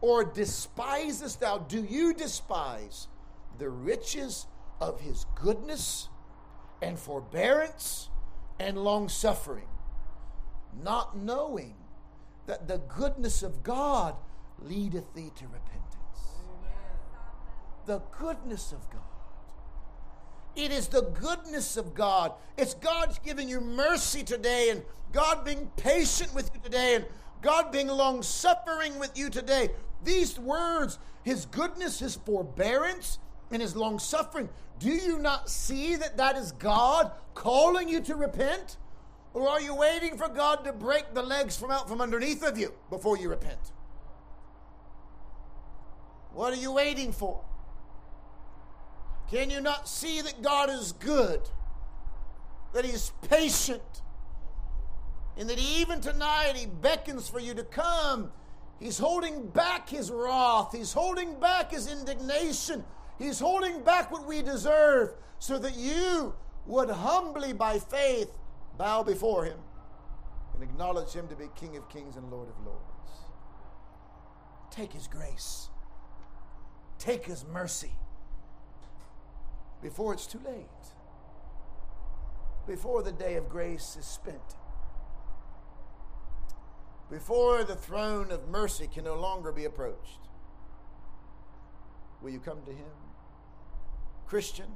or 0.00 0.24
despisest 0.24 1.38
thou, 1.38 1.58
do 1.58 1.84
you 1.84 2.14
despise 2.14 3.06
the 3.58 3.68
riches 3.68 4.46
of 4.80 5.00
his 5.00 5.24
goodness 5.36 6.08
and 6.82 6.98
forbearance 6.98 8.08
and 8.58 8.76
long 8.76 9.08
suffering, 9.08 9.68
not 10.82 11.16
knowing 11.16 11.76
that 12.46 12.66
the 12.66 12.78
goodness 12.78 13.44
of 13.44 13.62
God 13.62 14.16
leadeth 14.58 15.14
thee 15.14 15.30
to 15.36 15.44
repentance? 15.44 16.40
The 17.86 18.02
goodness 18.18 18.72
of 18.72 18.90
God. 18.90 19.11
It 20.54 20.70
is 20.70 20.88
the 20.88 21.02
goodness 21.02 21.76
of 21.76 21.94
God. 21.94 22.32
It's 22.58 22.74
God's 22.74 23.18
giving 23.18 23.48
you 23.48 23.60
mercy 23.60 24.22
today 24.22 24.70
and 24.70 24.82
God 25.12 25.44
being 25.44 25.70
patient 25.76 26.34
with 26.34 26.50
you 26.54 26.60
today 26.60 26.96
and 26.96 27.06
God 27.40 27.72
being 27.72 27.88
long 27.88 28.22
suffering 28.22 28.98
with 28.98 29.16
you 29.16 29.30
today. 29.30 29.70
These 30.04 30.38
words, 30.38 30.98
His 31.22 31.46
goodness, 31.46 31.98
His 31.98 32.16
forbearance, 32.16 33.18
and 33.50 33.62
His 33.62 33.76
long 33.76 33.98
suffering, 33.98 34.48
do 34.78 34.90
you 34.90 35.18
not 35.18 35.48
see 35.48 35.96
that 35.96 36.16
that 36.16 36.36
is 36.36 36.52
God 36.52 37.12
calling 37.34 37.88
you 37.88 38.00
to 38.02 38.16
repent? 38.16 38.76
Or 39.34 39.48
are 39.48 39.60
you 39.60 39.74
waiting 39.74 40.16
for 40.16 40.28
God 40.28 40.64
to 40.64 40.72
break 40.72 41.14
the 41.14 41.22
legs 41.22 41.56
from 41.56 41.70
out 41.70 41.88
from 41.88 42.00
underneath 42.00 42.42
of 42.42 42.58
you 42.58 42.74
before 42.90 43.16
you 43.16 43.30
repent? 43.30 43.72
What 46.32 46.52
are 46.52 46.56
you 46.56 46.72
waiting 46.72 47.12
for? 47.12 47.42
Can 49.32 49.48
you 49.48 49.62
not 49.62 49.88
see 49.88 50.20
that 50.20 50.42
God 50.42 50.68
is 50.68 50.92
good? 50.92 51.40
That 52.74 52.84
He's 52.84 53.12
patient? 53.30 54.02
And 55.38 55.48
that 55.48 55.58
even 55.58 56.02
tonight 56.02 56.52
He 56.54 56.66
beckons 56.66 57.30
for 57.30 57.40
you 57.40 57.54
to 57.54 57.64
come. 57.64 58.30
He's 58.78 58.98
holding 58.98 59.46
back 59.46 59.88
His 59.88 60.10
wrath, 60.10 60.76
He's 60.76 60.92
holding 60.92 61.40
back 61.40 61.70
His 61.70 61.90
indignation, 61.90 62.84
He's 63.18 63.40
holding 63.40 63.82
back 63.82 64.12
what 64.12 64.26
we 64.26 64.42
deserve 64.42 65.14
so 65.38 65.58
that 65.58 65.76
you 65.76 66.34
would 66.66 66.90
humbly, 66.90 67.54
by 67.54 67.78
faith, 67.78 68.36
bow 68.76 69.02
before 69.02 69.46
Him 69.46 69.58
and 70.52 70.62
acknowledge 70.62 71.14
Him 71.14 71.26
to 71.28 71.36
be 71.36 71.46
King 71.56 71.78
of 71.78 71.88
kings 71.88 72.16
and 72.16 72.30
Lord 72.30 72.50
of 72.50 72.66
lords. 72.66 72.82
Take 74.70 74.92
His 74.92 75.06
grace, 75.06 75.70
take 76.98 77.24
His 77.24 77.46
mercy 77.46 77.92
before 79.82 80.12
it's 80.14 80.26
too 80.26 80.40
late, 80.46 80.66
before 82.66 83.02
the 83.02 83.12
day 83.12 83.34
of 83.34 83.48
grace 83.48 83.96
is 83.98 84.06
spent, 84.06 84.56
before 87.10 87.64
the 87.64 87.74
throne 87.74 88.30
of 88.30 88.48
mercy 88.48 88.86
can 88.86 89.04
no 89.04 89.16
longer 89.16 89.52
be 89.52 89.64
approached. 89.64 90.20
Will 92.22 92.30
you 92.30 92.40
come 92.40 92.62
to 92.64 92.70
Him? 92.70 92.86
Christian, 94.26 94.68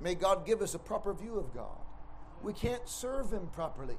may 0.00 0.14
God 0.14 0.46
give 0.46 0.62
us 0.62 0.74
a 0.74 0.78
proper 0.78 1.12
view 1.12 1.36
of 1.36 1.52
God. 1.52 1.80
We 2.42 2.52
can't 2.52 2.88
serve 2.88 3.32
Him 3.32 3.48
properly 3.52 3.96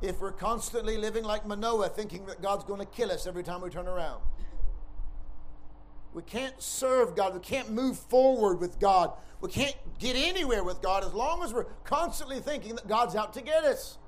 if 0.00 0.20
we're 0.20 0.32
constantly 0.32 0.96
living 0.96 1.24
like 1.24 1.46
Manoah, 1.46 1.88
thinking 1.88 2.26
that 2.26 2.40
God's 2.40 2.64
going 2.64 2.80
to 2.80 2.86
kill 2.86 3.10
us 3.10 3.26
every 3.26 3.42
time 3.42 3.62
we 3.62 3.70
turn 3.70 3.88
around. 3.88 4.22
We 6.14 6.22
can't 6.22 6.60
serve 6.60 7.14
God. 7.14 7.34
We 7.34 7.40
can't 7.40 7.70
move 7.70 7.98
forward 7.98 8.60
with 8.60 8.80
God. 8.80 9.12
We 9.40 9.50
can't 9.50 9.76
get 9.98 10.16
anywhere 10.16 10.64
with 10.64 10.82
God 10.82 11.04
as 11.04 11.12
long 11.14 11.42
as 11.42 11.52
we're 11.52 11.66
constantly 11.84 12.40
thinking 12.40 12.74
that 12.74 12.88
God's 12.88 13.14
out 13.14 13.34
to 13.34 13.42
get 13.42 13.64
us. 13.64 13.98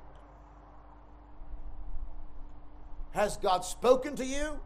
Has 3.13 3.37
God 3.37 3.65
spoken 3.65 4.17
to 4.17 4.25
you? 4.25 4.61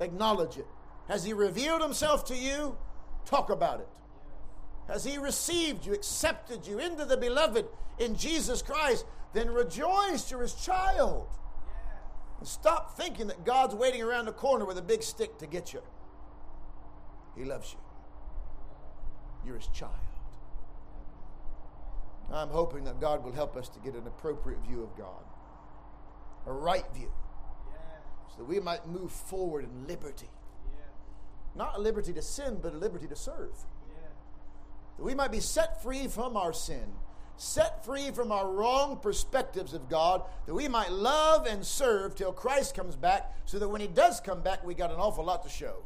Acknowledge 0.00 0.56
it. 0.56 0.66
Has 1.08 1.24
He 1.24 1.32
revealed 1.32 1.82
Himself 1.82 2.24
to 2.26 2.36
you? 2.36 2.76
Talk 3.24 3.50
about 3.50 3.80
it. 3.80 3.88
has 4.88 5.04
He 5.04 5.18
received 5.18 5.86
you, 5.86 5.92
accepted 5.92 6.66
you 6.66 6.78
into 6.78 7.04
the 7.04 7.16
beloved 7.16 7.66
in 7.98 8.16
Jesus 8.16 8.62
Christ, 8.62 9.04
then 9.32 9.50
rejoice, 9.50 10.30
you're 10.30 10.42
His 10.42 10.54
child. 10.54 11.28
And 12.38 12.48
stop 12.48 12.96
thinking 12.96 13.26
that 13.28 13.44
God's 13.44 13.74
waiting 13.74 14.02
around 14.02 14.26
the 14.26 14.32
corner 14.32 14.64
with 14.64 14.78
a 14.78 14.82
big 14.82 15.02
stick 15.02 15.38
to 15.38 15.46
get 15.46 15.72
you. 15.72 15.82
He 17.36 17.44
loves 17.44 17.72
you. 17.72 17.78
You're 19.46 19.56
His 19.56 19.68
child. 19.68 19.92
I'm 22.32 22.48
hoping 22.48 22.84
that 22.84 23.00
God 23.00 23.22
will 23.22 23.32
help 23.32 23.56
us 23.56 23.68
to 23.70 23.78
get 23.80 23.94
an 23.94 24.06
appropriate 24.06 24.60
view 24.66 24.82
of 24.82 24.96
God, 24.96 25.24
a 26.46 26.52
right 26.52 26.86
view, 26.94 27.12
so 28.30 28.38
that 28.38 28.44
we 28.44 28.60
might 28.60 28.86
move 28.86 29.12
forward 29.12 29.64
in 29.64 29.86
liberty. 29.86 30.30
Not 31.54 31.76
a 31.76 31.80
liberty 31.80 32.12
to 32.14 32.22
sin, 32.22 32.58
but 32.60 32.72
a 32.72 32.76
liberty 32.76 33.06
to 33.06 33.16
serve. 33.16 33.54
That 34.96 35.04
we 35.04 35.14
might 35.14 35.30
be 35.30 35.40
set 35.40 35.82
free 35.82 36.08
from 36.08 36.36
our 36.36 36.52
sin, 36.52 36.94
set 37.36 37.84
free 37.84 38.10
from 38.10 38.32
our 38.32 38.50
wrong 38.50 38.96
perspectives 38.96 39.74
of 39.74 39.88
God, 39.88 40.22
that 40.46 40.54
we 40.54 40.66
might 40.66 40.90
love 40.90 41.46
and 41.46 41.64
serve 41.64 42.14
till 42.14 42.32
Christ 42.32 42.74
comes 42.74 42.96
back, 42.96 43.32
so 43.44 43.58
that 43.58 43.68
when 43.68 43.80
He 43.80 43.86
does 43.86 44.20
come 44.20 44.40
back, 44.40 44.64
we 44.64 44.74
got 44.74 44.90
an 44.90 44.96
awful 44.96 45.24
lot 45.24 45.42
to 45.44 45.48
show. 45.48 45.84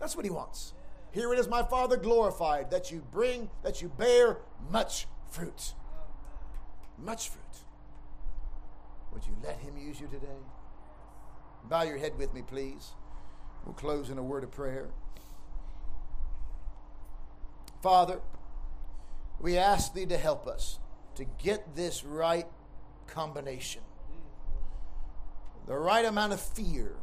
That's 0.00 0.16
what 0.16 0.24
He 0.24 0.30
wants. 0.30 0.72
Here 1.12 1.32
it 1.32 1.38
is, 1.38 1.48
my 1.48 1.62
Father 1.62 1.96
glorified, 1.96 2.70
that 2.70 2.90
you 2.90 3.02
bring, 3.10 3.50
that 3.62 3.82
you 3.82 3.88
bear 3.88 4.38
much 4.70 5.06
fruit. 5.30 5.74
Much 6.98 7.28
fruit. 7.28 7.42
Would 9.12 9.26
you 9.26 9.36
let 9.42 9.58
Him 9.58 9.76
use 9.76 10.00
you 10.00 10.06
today? 10.06 10.26
Bow 11.64 11.82
your 11.82 11.98
head 11.98 12.16
with 12.16 12.32
me, 12.32 12.42
please. 12.42 12.92
We'll 13.64 13.74
close 13.74 14.08
in 14.10 14.18
a 14.18 14.22
word 14.22 14.44
of 14.44 14.50
prayer. 14.50 14.88
Father, 17.82 18.20
we 19.38 19.56
ask 19.56 19.94
Thee 19.94 20.06
to 20.06 20.16
help 20.16 20.46
us 20.46 20.78
to 21.16 21.24
get 21.24 21.74
this 21.74 22.04
right 22.04 22.46
combination, 23.06 23.82
the 25.66 25.76
right 25.76 26.04
amount 26.04 26.32
of 26.32 26.40
fear, 26.40 26.96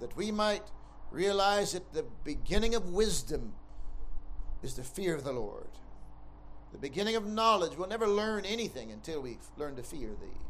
that 0.00 0.16
we 0.16 0.30
might 0.30 0.62
realize 1.12 1.72
that 1.72 1.92
the 1.92 2.04
beginning 2.24 2.74
of 2.74 2.90
wisdom 2.90 3.52
is 4.62 4.74
the 4.74 4.82
fear 4.82 5.14
of 5.14 5.24
the 5.24 5.32
Lord. 5.32 5.68
The 6.72 6.78
beginning 6.78 7.16
of 7.16 7.26
knowledge, 7.26 7.76
we'll 7.76 7.88
never 7.88 8.08
learn 8.08 8.46
anything 8.46 8.90
until 8.90 9.20
we 9.20 9.38
learn 9.58 9.76
to 9.76 9.82
fear 9.82 10.08
Thee. 10.08 10.40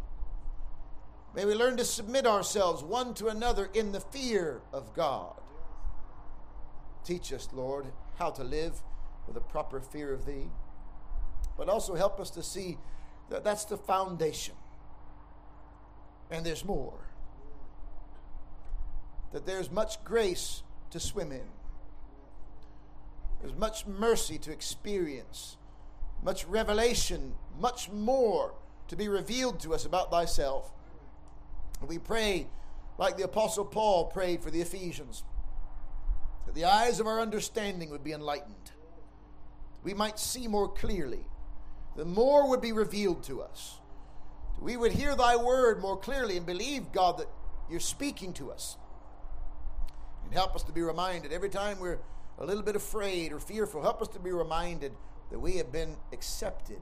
May 1.34 1.44
we 1.44 1.54
learn 1.54 1.76
to 1.78 1.84
submit 1.84 2.26
ourselves 2.26 2.84
one 2.84 3.14
to 3.14 3.26
another 3.26 3.70
in 3.74 3.90
the 3.90 4.00
fear 4.00 4.60
of 4.72 4.94
God. 4.94 5.34
Teach 7.04 7.32
us, 7.32 7.48
Lord, 7.52 7.86
how 8.18 8.30
to 8.30 8.44
live 8.44 8.80
with 9.26 9.36
a 9.36 9.40
proper 9.40 9.80
fear 9.80 10.12
of 10.12 10.26
Thee, 10.26 10.48
but 11.56 11.68
also 11.68 11.94
help 11.94 12.20
us 12.20 12.30
to 12.30 12.42
see 12.42 12.78
that 13.30 13.42
that's 13.42 13.64
the 13.64 13.76
foundation. 13.76 14.54
And 16.30 16.46
there's 16.46 16.64
more. 16.64 17.00
That 19.32 19.46
there's 19.46 19.70
much 19.70 20.02
grace 20.04 20.62
to 20.90 21.00
swim 21.00 21.32
in, 21.32 21.46
there's 23.40 23.56
much 23.56 23.86
mercy 23.86 24.38
to 24.38 24.52
experience, 24.52 25.56
much 26.22 26.46
revelation, 26.46 27.34
much 27.58 27.90
more 27.90 28.54
to 28.88 28.96
be 28.96 29.08
revealed 29.08 29.58
to 29.60 29.74
us 29.74 29.84
about 29.84 30.10
Thyself. 30.10 30.70
We 31.86 31.98
pray 31.98 32.46
like 32.98 33.16
the 33.16 33.24
Apostle 33.24 33.64
Paul 33.64 34.04
prayed 34.06 34.42
for 34.42 34.50
the 34.50 34.60
Ephesians 34.60 35.24
that 36.46 36.54
the 36.54 36.64
eyes 36.64 37.00
of 37.00 37.06
our 37.06 37.20
understanding 37.20 37.90
would 37.90 38.04
be 38.04 38.12
enlightened. 38.12 38.70
We 39.82 39.94
might 39.94 40.18
see 40.18 40.46
more 40.46 40.68
clearly. 40.68 41.26
The 41.96 42.04
more 42.04 42.48
would 42.48 42.60
be 42.60 42.72
revealed 42.72 43.24
to 43.24 43.42
us. 43.42 43.78
We 44.60 44.76
would 44.76 44.92
hear 44.92 45.16
thy 45.16 45.36
word 45.36 45.80
more 45.80 45.96
clearly 45.96 46.36
and 46.36 46.46
believe, 46.46 46.92
God, 46.92 47.18
that 47.18 47.28
you're 47.68 47.80
speaking 47.80 48.32
to 48.34 48.52
us. 48.52 48.76
Help 50.32 50.56
us 50.56 50.62
to 50.64 50.72
be 50.72 50.80
reminded 50.80 51.32
every 51.32 51.50
time 51.50 51.78
we're 51.78 51.98
a 52.38 52.46
little 52.46 52.62
bit 52.62 52.74
afraid 52.74 53.32
or 53.32 53.38
fearful, 53.38 53.82
help 53.82 54.00
us 54.00 54.08
to 54.08 54.18
be 54.18 54.32
reminded 54.32 54.92
that 55.30 55.38
we 55.38 55.56
have 55.56 55.70
been 55.70 55.96
accepted, 56.12 56.80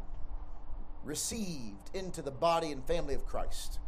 received 1.04 1.90
into 1.92 2.22
the 2.22 2.30
body 2.30 2.70
and 2.70 2.84
family 2.84 3.14
of 3.14 3.26
Christ. 3.26 3.78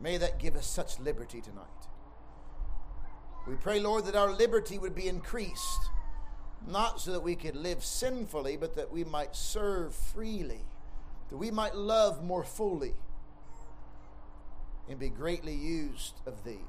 May 0.00 0.18
that 0.18 0.38
give 0.38 0.56
us 0.56 0.66
such 0.66 1.00
liberty 1.00 1.40
tonight. 1.40 1.64
We 3.46 3.54
pray, 3.54 3.80
Lord, 3.80 4.04
that 4.06 4.16
our 4.16 4.32
liberty 4.32 4.78
would 4.78 4.94
be 4.94 5.08
increased, 5.08 5.90
not 6.66 7.00
so 7.00 7.12
that 7.12 7.22
we 7.22 7.36
could 7.36 7.56
live 7.56 7.84
sinfully, 7.84 8.56
but 8.56 8.74
that 8.76 8.92
we 8.92 9.04
might 9.04 9.34
serve 9.34 9.94
freely, 9.94 10.64
that 11.30 11.36
we 11.36 11.50
might 11.50 11.74
love 11.74 12.22
more 12.22 12.44
fully, 12.44 12.94
and 14.88 14.98
be 14.98 15.08
greatly 15.08 15.54
used 15.54 16.20
of 16.26 16.44
Thee. 16.44 16.60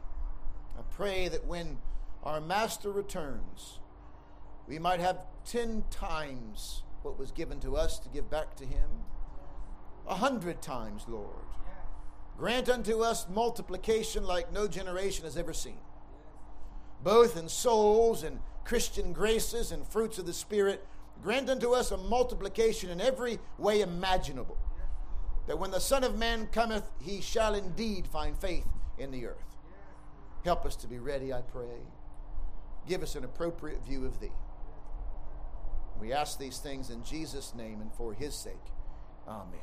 Pray 0.98 1.28
that 1.28 1.45
when 1.45 1.78
our 2.24 2.41
Master 2.41 2.91
returns, 2.91 3.78
we 4.68 4.80
might 4.80 5.00
have 5.00 5.20
ten 5.45 5.84
times 5.91 6.82
what 7.04 7.20
was 7.20 7.30
given 7.30 7.60
to 7.60 7.78
us 7.78 8.00
to 8.00 8.10
give 8.10 8.32
back 8.32 8.56
to 8.56 8.66
Him, 8.66 8.89
a 10.08 10.16
hundred 10.16 10.60
times, 10.60 11.06
Lord. 11.08 11.45
Grant 12.36 12.68
unto 12.68 13.02
us 13.02 13.28
multiplication 13.30 14.24
like 14.24 14.52
no 14.52 14.68
generation 14.68 15.24
has 15.26 15.38
ever 15.38 15.54
seen, 15.54 15.78
both 17.04 17.38
in 17.38 17.48
souls 17.48 18.24
and 18.24 18.39
Christian 18.66 19.14
graces 19.14 19.72
and 19.72 19.86
fruits 19.86 20.18
of 20.18 20.26
the 20.26 20.34
Spirit. 20.34 20.84
Grant 21.22 21.48
unto 21.48 21.74
us 21.74 21.91
a 21.91 21.98
multiplication 21.98 22.89
in 22.89 23.00
every 23.00 23.38
way 23.60 23.82
imaginable, 23.82 24.58
that 25.45 25.60
when 25.60 25.70
the 25.70 25.80
Son 25.80 26.04
of 26.04 26.18
Man 26.18 26.48
cometh, 26.48 26.89
he 27.00 27.22
shall 27.22 27.54
indeed 27.54 28.08
find 28.08 28.36
faith 28.36 28.66
in 28.98 29.12
the 29.12 29.28
earth. 29.28 29.57
Help 30.44 30.66
us 30.66 30.76
to 30.78 30.88
be 30.88 31.00
ready, 31.00 31.34
I 31.34 31.42
pray. 31.42 31.82
Give 32.88 33.04
us 33.04 33.16
an 33.16 33.24
appropriate 33.24 33.86
view 33.86 34.06
of 34.06 34.20
Thee. 34.20 34.32
We 36.00 36.14
ask 36.14 36.38
these 36.40 36.60
things 36.60 36.90
in 36.90 37.04
Jesus' 37.04 37.54
name 37.56 37.82
and 37.82 37.92
for 37.94 38.14
His 38.14 38.36
sake. 38.36 38.54
Amen. 39.28 39.60